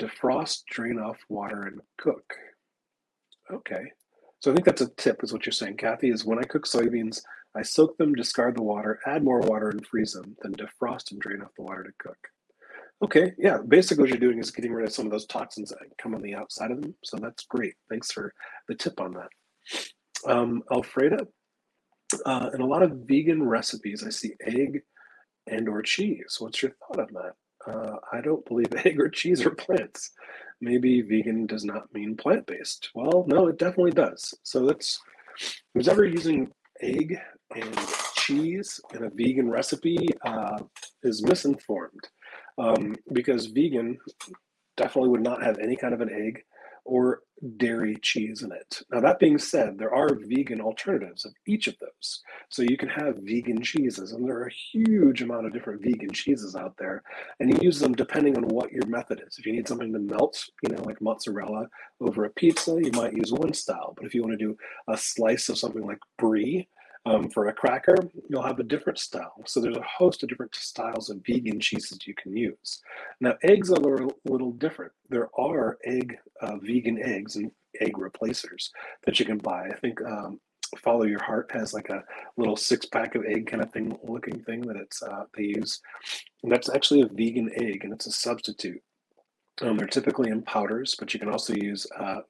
[0.00, 2.34] Defrost, drain off water, and cook.
[3.50, 3.92] Okay.
[4.40, 6.66] So I think that's a tip, is what you're saying, Kathy, is when I cook
[6.66, 7.20] soybeans,
[7.54, 11.20] I soak them, discard the water, add more water, and freeze them, then defrost and
[11.20, 12.18] drain off the water to cook.
[13.02, 15.78] Okay, yeah, basically what you're doing is getting rid of some of those toxins that
[15.98, 16.94] come on the outside of them.
[17.02, 17.74] So that's great.
[17.90, 18.32] Thanks for
[18.68, 19.28] the tip on that.
[20.24, 21.26] Um, Alfreda,
[22.26, 24.82] uh, in a lot of vegan recipes, I see egg
[25.46, 26.36] and or cheese.
[26.38, 27.34] What's your thought on that?
[27.66, 30.10] Uh, I don't believe egg or cheese are plants.
[30.60, 32.90] Maybe vegan does not mean plant-based.
[32.94, 34.34] Well, no, it definitely does.
[34.42, 35.00] So let's,
[35.74, 37.18] who's ever using egg
[37.54, 37.78] and
[38.14, 40.58] cheese in a vegan recipe uh,
[41.02, 42.08] is misinformed
[42.58, 43.98] um, because vegan
[44.76, 46.42] definitely would not have any kind of an egg
[46.84, 47.20] or
[47.56, 48.82] dairy cheese in it.
[48.90, 52.22] Now, that being said, there are vegan alternatives of each of those.
[52.48, 56.10] So you can have vegan cheeses, and there are a huge amount of different vegan
[56.10, 57.02] cheeses out there,
[57.40, 59.38] and you use them depending on what your method is.
[59.38, 61.66] If you need something to melt, you know, like mozzarella
[62.00, 63.94] over a pizza, you might use one style.
[63.96, 64.56] But if you want to do
[64.88, 66.68] a slice of something like brie,
[67.04, 67.96] um, for a cracker,
[68.28, 69.34] you'll have a different style.
[69.46, 72.80] So there's a host of different styles of vegan cheeses you can use.
[73.20, 74.92] Now, eggs are a little, little different.
[75.08, 77.50] There are egg uh, vegan eggs and
[77.80, 78.70] egg replacers
[79.04, 79.68] that you can buy.
[79.68, 80.40] I think um,
[80.78, 82.04] Follow Your Heart has like a
[82.36, 85.80] little six pack of egg kind of thing looking thing that it's uh, they use,
[86.42, 88.80] and that's actually a vegan egg and it's a substitute.
[89.60, 92.20] Um, they're typically in powders, but you can also use uh,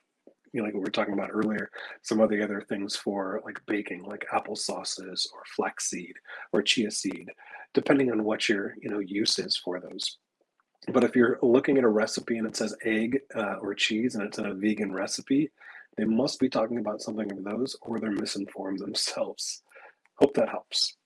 [0.53, 1.71] you know, like we were talking about earlier,
[2.03, 6.15] some of the other things for like baking, like apple sauces or flaxseed
[6.53, 7.31] or chia seed,
[7.75, 10.19] depending on what your you know use is for those.
[10.93, 14.25] But if you're looking at a recipe and it says egg uh, or cheese and
[14.25, 15.51] it's in a vegan recipe,
[15.97, 19.63] they must be talking about something of those or they're misinformed themselves.
[20.17, 20.97] Hope that helps.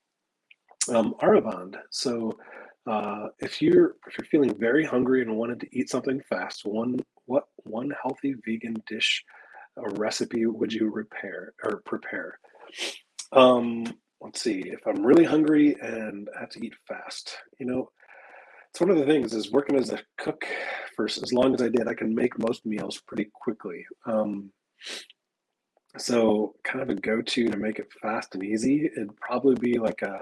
[0.88, 1.76] Um, Aravand.
[1.90, 2.38] So
[2.86, 6.98] uh, if you're if you're feeling very hungry and wanted to eat something fast, one
[7.26, 9.24] what one healthy vegan dish
[9.76, 12.38] or recipe would you repair or prepare?
[13.32, 13.84] Um,
[14.20, 14.64] let's see.
[14.66, 17.90] If I'm really hungry and I have to eat fast, you know,
[18.70, 20.44] it's one of the things is working as a cook
[20.94, 23.84] for as long as I did, I can make most meals pretty quickly.
[24.06, 24.50] Um,
[25.98, 30.02] so kind of a go-to to make it fast and easy, it'd probably be like
[30.02, 30.20] a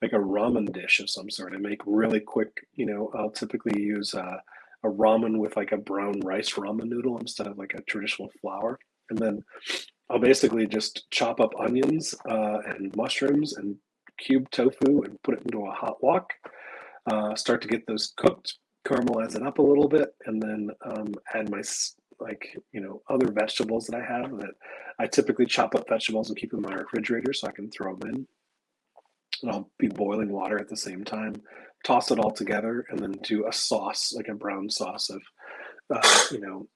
[0.00, 1.54] like a ramen dish of some sort.
[1.54, 2.66] I make really quick.
[2.74, 4.38] You know, I'll typically use uh,
[4.84, 8.78] a ramen with like a brown rice ramen noodle instead of like a traditional flour.
[9.10, 9.44] And then
[10.10, 13.76] I'll basically just chop up onions uh, and mushrooms and
[14.18, 16.30] cube tofu and put it into a hot wok.
[17.10, 21.14] Uh, start to get those cooked, caramelize it up a little bit, and then um,
[21.34, 21.62] add my
[22.20, 24.52] like you know other vegetables that I have that
[24.98, 28.10] I typically chop up vegetables and keep in my refrigerator so I can throw them
[28.10, 28.26] in.
[29.42, 31.42] And I'll be boiling water at the same time
[31.84, 35.22] toss it all together, and then do a sauce, like a brown sauce of,
[35.94, 36.66] uh, you know,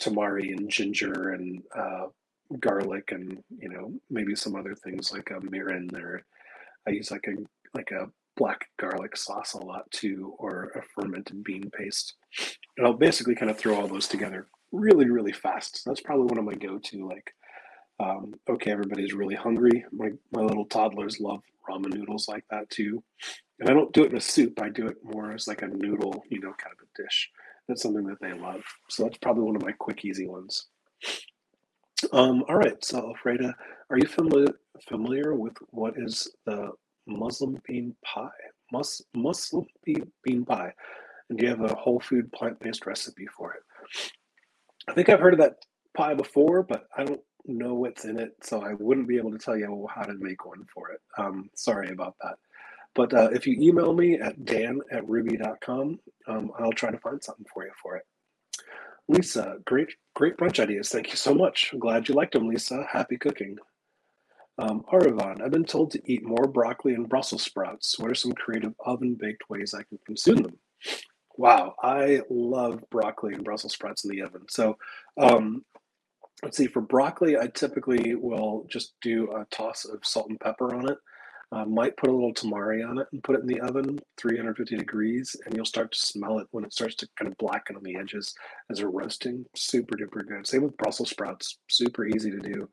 [0.00, 2.06] tamari and ginger and uh,
[2.58, 5.90] garlic, and you know maybe some other things like a mirin.
[5.90, 6.24] There,
[6.86, 7.34] I use like a
[7.76, 8.06] like a
[8.36, 12.14] black garlic sauce a lot too, or a fermented bean paste.
[12.76, 15.82] And I'll basically kind of throw all those together really, really fast.
[15.84, 17.06] That's probably one of my go-to.
[17.06, 17.34] Like,
[17.98, 19.84] um, okay, everybody's really hungry.
[19.92, 23.02] My my little toddlers love ramen noodles like that too.
[23.60, 24.60] And I don't do it in a soup.
[24.60, 27.30] I do it more as like a noodle, you know, kind of a dish.
[27.68, 28.62] That's something that they love.
[28.88, 30.66] So that's probably one of my quick, easy ones.
[32.12, 32.82] Um, all right.
[32.84, 33.52] So, Alfreda,
[33.90, 34.54] are you familiar
[34.88, 36.70] familiar with what is the
[37.06, 38.30] Muslim bean pie?
[38.72, 40.72] Mus, Muslim bean, bean pie.
[41.28, 43.62] And do you have a whole food plant based recipe for it?
[44.88, 45.56] I think I've heard of that
[45.96, 49.38] pie before, but I don't know what's in it, so I wouldn't be able to
[49.38, 51.00] tell you how to make one for it.
[51.18, 52.36] Um, sorry about that.
[52.94, 57.22] But uh, if you email me at dan at rouxbe.com, um, I'll try to find
[57.22, 58.04] something for you for it.
[59.08, 60.88] Lisa, great, great brunch ideas.
[60.88, 61.70] Thank you so much.
[61.72, 62.86] I'm glad you liked them, Lisa.
[62.90, 63.56] Happy cooking.
[64.58, 67.98] Um, Aravan, I've been told to eat more broccoli and Brussels sprouts.
[67.98, 70.58] What are some creative oven baked ways I can consume them?
[71.36, 74.42] Wow, I love broccoli and Brussels sprouts in the oven.
[74.50, 74.76] So,
[75.18, 75.64] um,
[76.42, 80.74] let's see, for broccoli, I typically will just do a toss of salt and pepper
[80.74, 80.98] on it.
[81.52, 84.76] Uh, might put a little tamari on it and put it in the oven, 350
[84.76, 87.82] degrees, and you'll start to smell it when it starts to kind of blacken on
[87.82, 88.34] the edges
[88.70, 89.44] as they're roasting.
[89.56, 90.46] Super duper good.
[90.46, 92.68] Same with Brussels sprouts, super easy to do.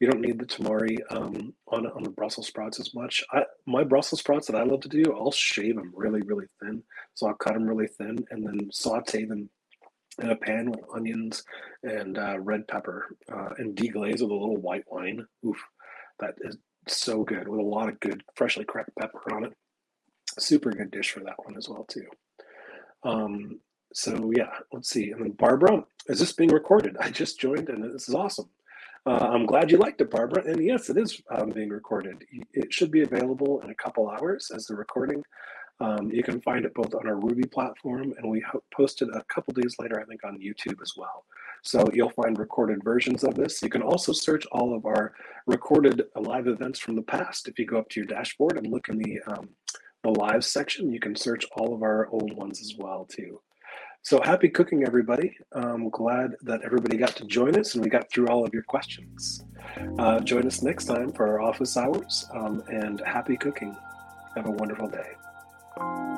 [0.00, 3.24] You don't need the tamari um, on on the Brussels sprouts as much.
[3.32, 6.82] I, my Brussels sprouts that I love to do, I'll shave them really really thin.
[7.14, 9.48] So I'll cut them really thin and then saute them
[10.20, 11.44] in a pan with onions
[11.82, 15.26] and uh, red pepper uh, and deglaze with a little white wine.
[15.46, 15.62] Oof,
[16.20, 16.56] that is
[16.96, 19.52] so good with a lot of good freshly cracked pepper on it.
[20.38, 22.06] Super good dish for that one as well too.
[23.02, 23.60] Um,
[23.92, 25.10] so yeah, let's see.
[25.10, 26.96] And then Barbara, is this being recorded?
[27.00, 28.48] I just joined and this is awesome.
[29.06, 30.44] Uh, I'm glad you liked it, Barbara.
[30.44, 32.24] And yes, it is um, being recorded.
[32.52, 35.22] It should be available in a couple hours as the recording.
[35.80, 38.44] Um, you can find it both on our Rouxbe platform, and we
[38.74, 41.24] posted a couple days later, I think, on YouTube as well.
[41.62, 43.62] So you'll find recorded versions of this.
[43.62, 45.14] You can also search all of our
[45.46, 47.48] recorded live events from the past.
[47.48, 49.48] If you go up to your dashboard and look in the um,
[50.04, 53.40] the live section, you can search all of our old ones as well too.
[54.02, 55.36] So happy cooking, everybody.
[55.52, 58.62] I'm glad that everybody got to join us and we got through all of your
[58.62, 59.44] questions.
[59.98, 63.76] Uh, join us next time for our office hours um, and happy cooking.
[64.36, 66.17] Have a wonderful day.